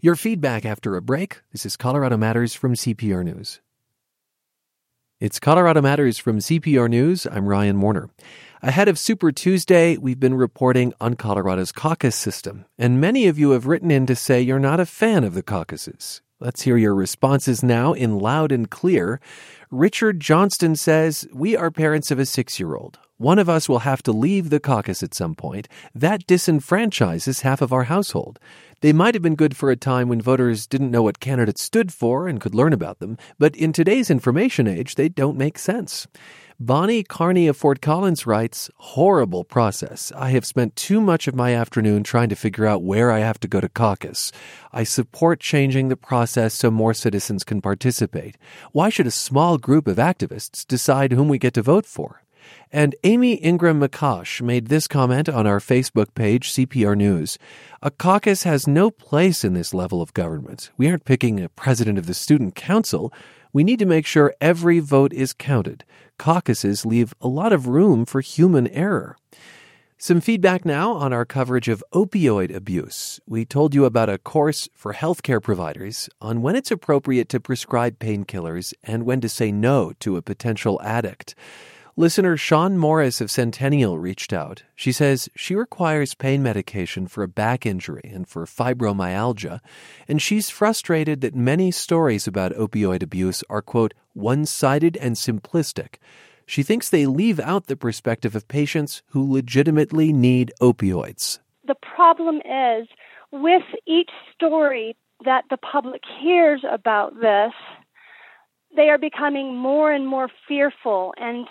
[0.00, 1.42] Your feedback after a break.
[1.52, 3.60] This is Colorado Matters from CPR News.
[5.20, 7.26] It's Colorado Matters from CPR News.
[7.30, 8.08] I'm Ryan Warner.
[8.62, 13.50] Ahead of Super Tuesday, we've been reporting on Colorado's caucus system, and many of you
[13.50, 16.22] have written in to say you're not a fan of the caucuses.
[16.40, 19.20] Let's hear your responses now in loud and clear.
[19.70, 22.98] Richard Johnston says, We are parents of a six year old.
[23.20, 25.68] One of us will have to leave the caucus at some point.
[25.94, 28.38] That disenfranchises half of our household.
[28.80, 31.92] They might have been good for a time when voters didn't know what candidates stood
[31.92, 36.06] for and could learn about them, but in today's information age, they don't make sense.
[36.58, 40.10] Bonnie Carney of Fort Collins writes, Horrible process.
[40.16, 43.38] I have spent too much of my afternoon trying to figure out where I have
[43.40, 44.32] to go to caucus.
[44.72, 48.38] I support changing the process so more citizens can participate.
[48.72, 52.22] Why should a small group of activists decide whom we get to vote for?
[52.72, 57.38] And Amy Ingram McCosh made this comment on our Facebook page, CPR News.
[57.82, 60.70] A caucus has no place in this level of government.
[60.76, 63.12] We aren't picking a president of the student council.
[63.52, 65.84] We need to make sure every vote is counted.
[66.18, 69.16] Caucuses leave a lot of room for human error.
[70.02, 73.20] Some feedback now on our coverage of opioid abuse.
[73.26, 77.98] We told you about a course for healthcare providers on when it's appropriate to prescribe
[77.98, 81.34] painkillers and when to say no to a potential addict.
[82.00, 84.62] Listener Sean Morris of Centennial reached out.
[84.74, 89.60] She says she requires pain medication for a back injury and for fibromyalgia,
[90.08, 95.96] and she's frustrated that many stories about opioid abuse are, quote, one sided and simplistic.
[96.46, 101.40] She thinks they leave out the perspective of patients who legitimately need opioids.
[101.66, 102.88] The problem is
[103.30, 104.96] with each story
[105.26, 107.52] that the public hears about this,
[108.74, 111.46] they are becoming more and more fearful and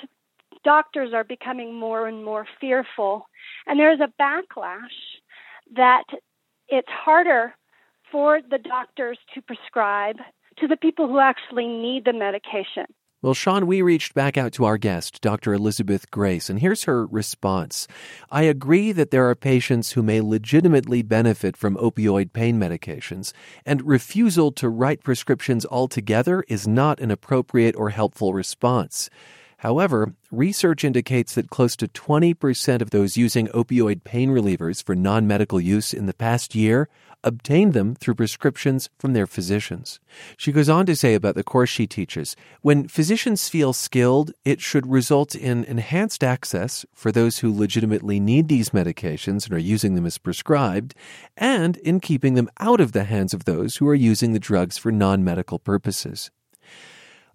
[0.63, 3.25] doctors are becoming more and more fearful.
[3.67, 4.87] And there's a backlash
[5.75, 6.03] that
[6.67, 7.53] it's harder
[8.11, 10.17] for the doctors to prescribe
[10.57, 12.85] to the people who actually need the medication.
[13.21, 15.53] Well, Sean, we reached back out to our guest, Dr.
[15.53, 17.85] Elizabeth Grace, and here's her response.
[18.31, 23.33] I agree that there are patients who may legitimately benefit from opioid pain medications,
[23.65, 29.09] and refusal to write prescriptions altogether is not an appropriate or helpful response.
[29.59, 35.27] However, research indicates that close to 20% of those using opioid pain relievers for non
[35.27, 36.87] medical use in the past year
[37.25, 39.99] obtained them through prescriptions from their physicians.
[40.37, 44.61] She goes on to say about the course she teaches when physicians feel skilled, it
[44.61, 49.95] should result in enhanced access for those who legitimately need these medications and are using
[49.95, 50.95] them as prescribed,
[51.35, 54.77] and in keeping them out of the hands of those who are using the drugs
[54.77, 56.31] for non medical purposes.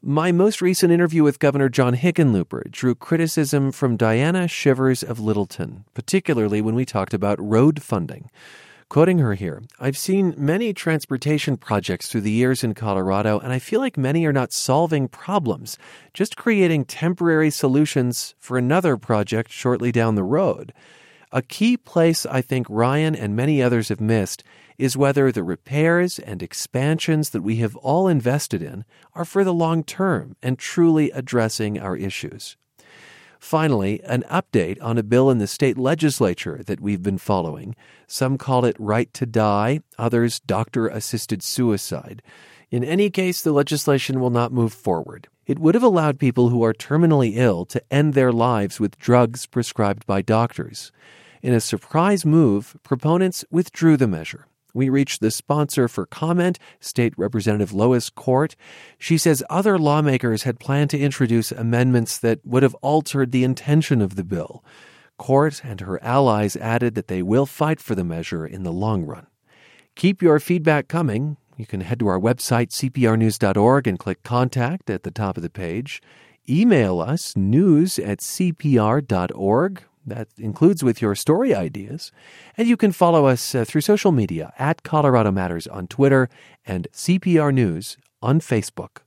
[0.06, 5.86] My most recent interview with Governor John Hickenlooper drew criticism from Diana Shivers of Littleton,
[5.94, 8.30] particularly when we talked about road funding.
[8.90, 13.58] Quoting her here, I've seen many transportation projects through the years in Colorado, and I
[13.58, 15.78] feel like many are not solving problems,
[16.12, 20.74] just creating temporary solutions for another project shortly down the road.
[21.34, 24.44] A key place I think Ryan and many others have missed
[24.78, 29.52] is whether the repairs and expansions that we have all invested in are for the
[29.52, 32.56] long term and truly addressing our issues.
[33.40, 37.74] Finally, an update on a bill in the state legislature that we've been following.
[38.06, 42.22] Some call it right to die, others doctor assisted suicide.
[42.70, 45.26] In any case, the legislation will not move forward.
[45.46, 49.46] It would have allowed people who are terminally ill to end their lives with drugs
[49.46, 50.92] prescribed by doctors.
[51.44, 54.46] In a surprise move, proponents withdrew the measure.
[54.72, 58.56] We reached the sponsor for comment, State Representative Lois Court.
[58.96, 64.00] She says other lawmakers had planned to introduce amendments that would have altered the intention
[64.00, 64.64] of the bill.
[65.18, 69.04] Court and her allies added that they will fight for the measure in the long
[69.04, 69.26] run.
[69.96, 71.36] Keep your feedback coming.
[71.58, 75.50] You can head to our website, cprnews.org, and click Contact at the top of the
[75.50, 76.00] page.
[76.48, 79.82] Email us, news at cpr.org.
[80.06, 82.12] That includes with your story ideas.
[82.56, 86.28] And you can follow us uh, through social media at Colorado Matters on Twitter
[86.66, 88.98] and CPR News on Facebook.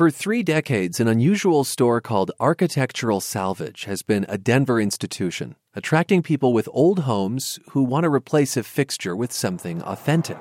[0.00, 6.22] For three decades, an unusual store called Architectural Salvage has been a Denver institution, attracting
[6.22, 10.38] people with old homes who want to replace a fixture with something authentic.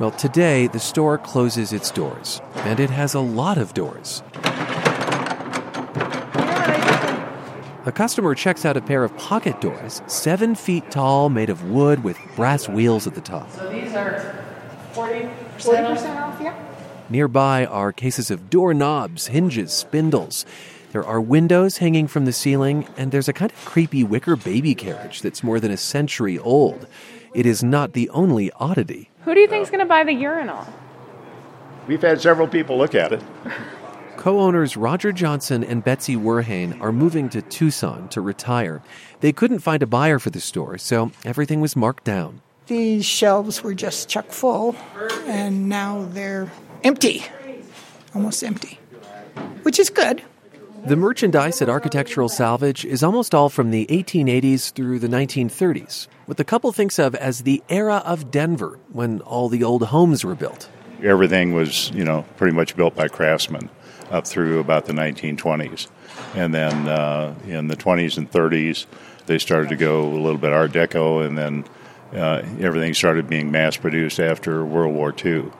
[0.00, 4.22] Well, today, the store closes its doors, and it has a lot of doors.
[7.84, 12.04] A customer checks out a pair of pocket doors, seven feet tall, made of wood
[12.04, 13.50] with brass wheels at the top.
[13.50, 14.40] So these are
[14.92, 16.54] 40% 40% off, yeah.
[17.10, 20.46] Nearby are cases of doorknobs, hinges, spindles.
[20.92, 24.76] There are windows hanging from the ceiling, and there's a kind of creepy wicker baby
[24.76, 26.86] carriage that's more than a century old.
[27.34, 29.10] It is not the only oddity.
[29.28, 30.66] Who do you think is uh, going to buy the urinal?
[31.86, 33.22] We've had several people look at it.
[34.16, 38.80] Co owners Roger Johnson and Betsy Werhane are moving to Tucson to retire.
[39.20, 42.40] They couldn't find a buyer for the store, so everything was marked down.
[42.68, 44.74] These shelves were just chuck full,
[45.26, 46.50] and now they're
[46.82, 47.22] empty,
[48.14, 48.78] almost empty,
[49.62, 50.22] which is good.
[50.86, 56.36] The merchandise at Architectural Salvage is almost all from the 1880s through the 1930s, what
[56.36, 60.34] the couple thinks of as the era of Denver when all the old homes were
[60.34, 60.68] built.
[61.02, 63.68] Everything was, you know, pretty much built by craftsmen
[64.10, 65.88] up through about the 1920s.
[66.34, 68.86] And then uh, in the 20s and 30s,
[69.26, 71.64] they started to go a little bit Art Deco, and then
[72.14, 75.50] uh, everything started being mass produced after World War II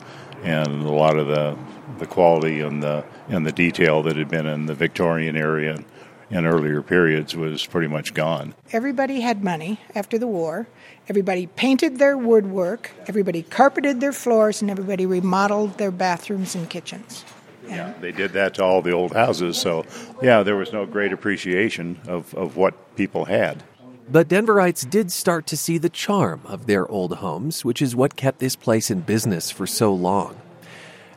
[0.43, 1.57] and a lot of the
[1.97, 5.83] the quality and the and the detail that had been in the Victorian area
[6.29, 8.53] in earlier periods was pretty much gone.
[8.71, 10.67] Everybody had money after the war.
[11.07, 12.91] Everybody painted their woodwork.
[13.07, 17.25] Everybody carpeted their floors, and everybody remodeled their bathrooms and kitchens.
[17.67, 19.57] Yeah, they did that to all the old houses.
[19.57, 19.85] So,
[20.21, 23.63] yeah, there was no great appreciation of, of what people had.
[24.11, 28.15] But Denverites did start to see the charm of their old homes, which is what
[28.15, 30.35] kept this place in business for so long.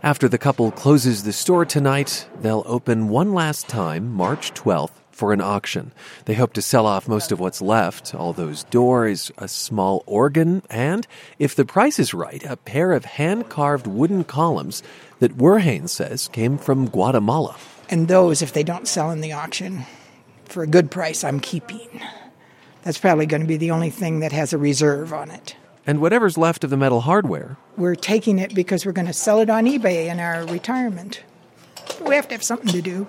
[0.04, 5.32] After the couple closes the store tonight, they'll open one last time, March 12th, for
[5.32, 5.92] an auction.
[6.24, 10.64] They hope to sell off most of what's left all those doors, a small organ,
[10.68, 11.06] and,
[11.38, 14.82] if the price is right, a pair of hand carved wooden columns
[15.20, 17.54] that Werhane says came from Guatemala.
[17.88, 19.86] And those, if they don't sell in the auction
[20.46, 22.02] for a good price, I'm keeping.
[22.82, 25.54] That's probably going to be the only thing that has a reserve on it.
[25.86, 27.56] And whatever's left of the metal hardware.
[27.76, 31.22] We're taking it because we're going to sell it on eBay in our retirement.
[32.00, 33.06] We have to have something to do.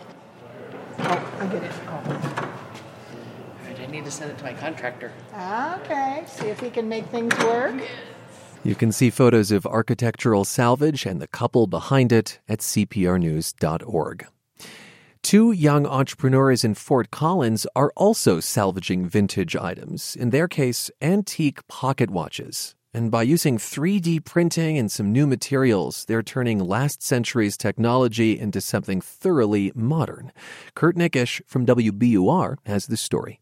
[1.00, 1.72] Oh, I get it.
[1.88, 2.50] Oh.
[3.68, 5.12] I need to send it to my contractor.
[5.34, 7.80] Okay, see if he can make things work.
[8.64, 14.26] You can see photos of architectural salvage and the couple behind it at cprnews.org.
[15.24, 21.66] Two young entrepreneurs in Fort Collins are also salvaging vintage items, in their case, antique
[21.70, 22.76] pocket watches.
[22.94, 28.60] And by using 3D printing and some new materials, they're turning last century's technology into
[28.60, 30.34] something thoroughly modern.
[30.76, 33.40] Kurt Nickisch from WBUR has the story.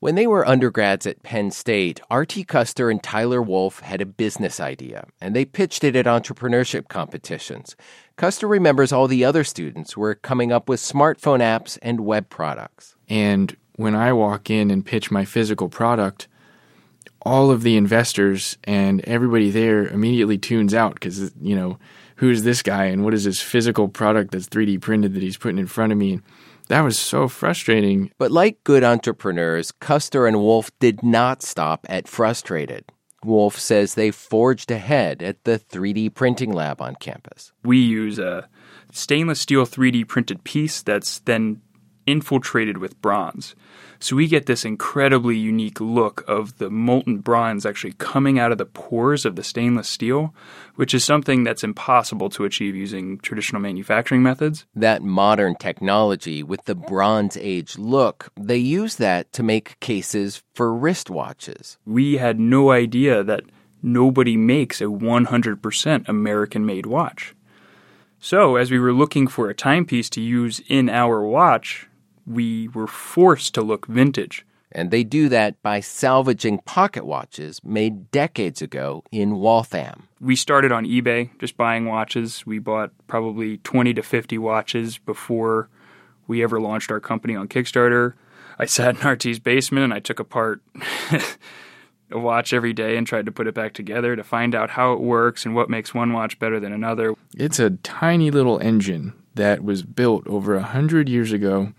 [0.00, 2.44] When they were undergrads at Penn State, R.T.
[2.44, 7.74] Custer and Tyler Wolf had a business idea, and they pitched it at entrepreneurship competitions.
[8.18, 12.96] Custer remembers all the other students were coming up with smartphone apps and web products.
[13.08, 16.26] And when I walk in and pitch my physical product,
[17.22, 21.78] all of the investors and everybody there immediately tunes out because, you know,
[22.16, 25.58] who's this guy and what is this physical product that's 3D printed that he's putting
[25.58, 26.14] in front of me?
[26.14, 26.22] And
[26.70, 28.10] That was so frustrating.
[28.18, 32.84] But like good entrepreneurs, Custer and Wolf did not stop at frustrated.
[33.24, 37.52] Wolf says they forged ahead at the 3D printing lab on campus.
[37.64, 38.48] We use a
[38.92, 41.60] stainless steel 3D printed piece that's then
[42.08, 43.54] infiltrated with bronze.
[44.00, 48.58] So we get this incredibly unique look of the molten bronze actually coming out of
[48.58, 50.32] the pores of the stainless steel,
[50.76, 54.66] which is something that's impossible to achieve using traditional manufacturing methods.
[54.74, 60.68] That modern technology with the Bronze Age look, they use that to make cases for
[60.68, 61.76] wristwatches.
[61.84, 63.42] We had no idea that
[63.82, 67.34] nobody makes a 100% American made watch.
[68.20, 71.87] So, as we were looking for a timepiece to use in our watch,
[72.28, 74.44] we were forced to look vintage.
[74.70, 80.08] And they do that by salvaging pocket watches made decades ago in Waltham.
[80.20, 82.44] We started on eBay just buying watches.
[82.44, 85.70] We bought probably 20 to 50 watches before
[86.26, 88.12] we ever launched our company on Kickstarter.
[88.58, 90.60] I sat in RT's basement and I took apart
[92.10, 94.92] a watch every day and tried to put it back together to find out how
[94.92, 97.14] it works and what makes one watch better than another.
[97.34, 101.72] It's a tiny little engine that was built over a hundred years ago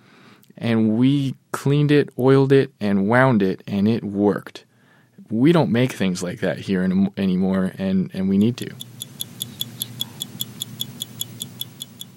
[0.59, 4.65] and we cleaned it, oiled it, and wound it, and it worked.
[5.31, 8.69] We don't make things like that here anymore, and, and we need to.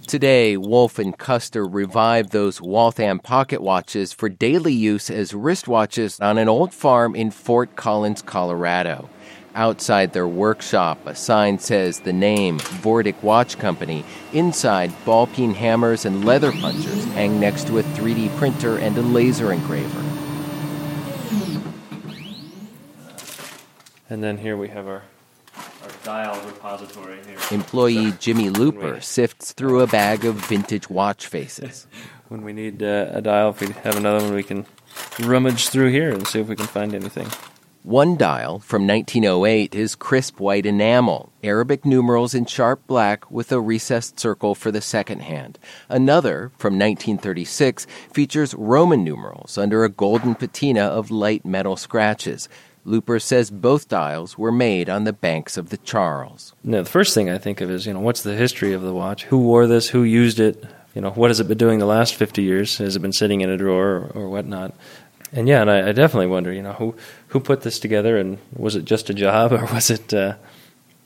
[0.07, 6.37] Today, Wolf and Custer revived those Waltham pocket watches for daily use as wristwatches on
[6.37, 9.09] an old farm in Fort Collins, Colorado.
[9.55, 14.03] Outside their workshop, a sign says the name Vortic Watch Company.
[14.33, 19.03] Inside, ball peen hammers and leather punchers hang next to a 3D printer and a
[19.03, 20.01] laser engraver.
[24.09, 25.03] And then here we have our,
[25.55, 27.37] our dial repository here.
[27.51, 31.87] Employee Jimmy Looper sifts through a bag of vintage watch faces.
[32.29, 34.65] When we need uh, a dial, if we have another one, we can
[35.21, 37.29] rummage through here and see if we can find anything.
[37.85, 43.61] One dial from 1908 is crisp white enamel, Arabic numerals in sharp black with a
[43.61, 45.59] recessed circle for the second hand.
[45.89, 52.49] Another from 1936 features Roman numerals under a golden patina of light metal scratches.
[52.85, 56.55] Looper says both dials were made on the banks of the Charles.
[56.63, 58.95] Now, the first thing I think of is, you know, what's the history of the
[58.95, 59.25] watch?
[59.25, 59.89] Who wore this?
[59.89, 60.65] Who used it?
[60.95, 62.77] You know, what has it been doing the last 50 years?
[62.79, 64.75] Has it been sitting in a drawer or, or whatnot?
[65.33, 66.95] And yeah, and I, I, definitely wonder, you know, who
[67.29, 70.35] who put this together, and was it just a job, or was it uh,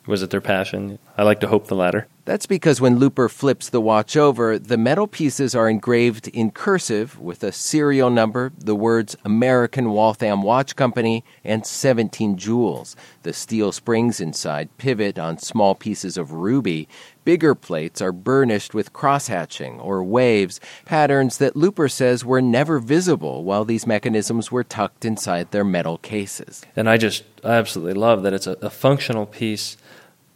[0.06, 0.98] was it their passion?
[1.16, 2.08] I like to hope the latter.
[2.26, 7.20] That's because when Looper flips the watch over, the metal pieces are engraved in cursive
[7.20, 12.96] with a serial number, the words American Waltham Watch Company, and 17 jewels.
[13.22, 16.88] The steel springs inside pivot on small pieces of ruby.
[17.22, 23.44] Bigger plates are burnished with crosshatching or waves, patterns that Looper says were never visible
[23.44, 26.64] while these mechanisms were tucked inside their metal cases.
[26.74, 29.76] And I just I absolutely love that it's a, a functional piece,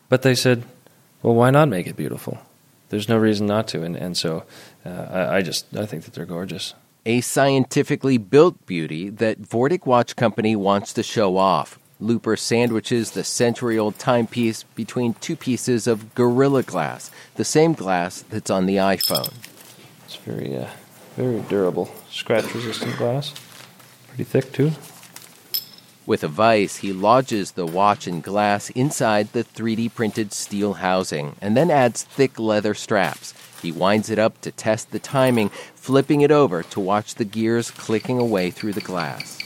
[0.08, 0.62] but they said
[1.22, 2.38] well, why not make it beautiful?
[2.88, 4.44] There's no reason not to, and and so
[4.84, 6.74] uh, I, I just I think that they're gorgeous.
[7.06, 11.78] A scientifically built beauty that Vortic Watch Company wants to show off.
[11.98, 18.22] Looper sandwiches the century old timepiece between two pieces of Gorilla Glass, the same glass
[18.22, 19.32] that's on the iPhone.
[20.04, 20.68] It's very, uh,
[21.16, 23.34] very durable, scratch resistant glass.
[24.08, 24.72] Pretty thick, too.
[26.06, 31.36] With a vise, he lodges the watch and glass inside the 3D printed steel housing
[31.40, 33.34] and then adds thick leather straps.
[33.60, 37.70] He winds it up to test the timing, flipping it over to watch the gears
[37.70, 39.38] clicking away through the glass.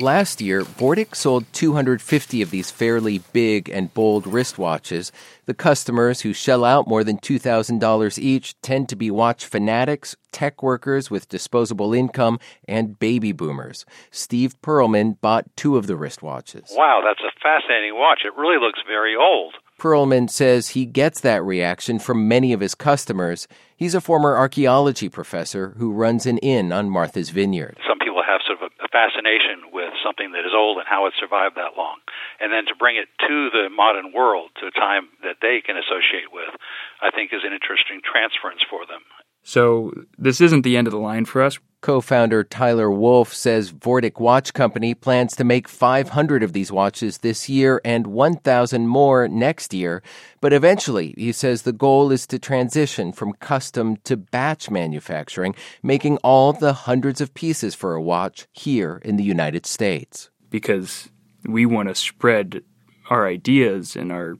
[0.00, 5.10] Last year, Vortic sold 250 of these fairly big and bold wristwatches.
[5.44, 10.62] The customers who shell out more than $2,000 each tend to be watch fanatics, tech
[10.62, 13.84] workers with disposable income, and baby boomers.
[14.10, 16.74] Steve Perlman bought two of the wristwatches.
[16.74, 18.20] Wow, that's a fascinating watch.
[18.24, 19.56] It really looks very old.
[19.78, 23.46] Perlman says he gets that reaction from many of his customers.
[23.76, 27.76] He's a former archaeology professor who runs an inn on Martha's Vineyard.
[27.86, 31.14] Some people have sort of a fascination with something that is old and how it
[31.18, 31.98] survived that long.
[32.38, 35.74] And then to bring it to the modern world, to a time that they can
[35.74, 36.54] associate with,
[37.02, 39.02] I think is an interesting transference for them.
[39.42, 41.58] So this isn't the end of the line for us.
[41.80, 47.18] Co founder Tyler Wolf says Vortic Watch Company plans to make 500 of these watches
[47.18, 50.02] this year and 1,000 more next year.
[50.42, 56.18] But eventually, he says the goal is to transition from custom to batch manufacturing, making
[56.18, 60.28] all the hundreds of pieces for a watch here in the United States.
[60.50, 61.08] Because
[61.46, 62.62] we want to spread
[63.08, 64.36] our ideas and our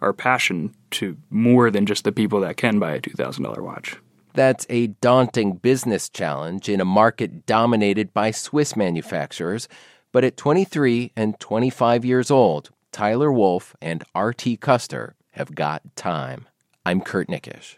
[0.00, 3.96] our passion to more than just the people that can buy a $2,000 watch.
[4.34, 9.68] That's a daunting business challenge in a market dominated by Swiss manufacturers.
[10.10, 14.56] But at 23 and 25 years old, Tyler Wolf and R.T.
[14.56, 16.46] Custer have got time.
[16.84, 17.76] I'm Kurt Nickisch.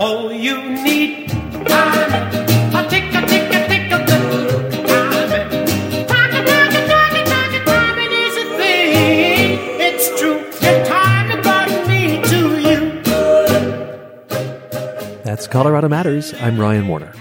[0.00, 1.28] Oh, you need
[1.66, 2.47] time.
[15.38, 16.34] That's Colorado Matters.
[16.40, 17.12] I'm Ryan Warner.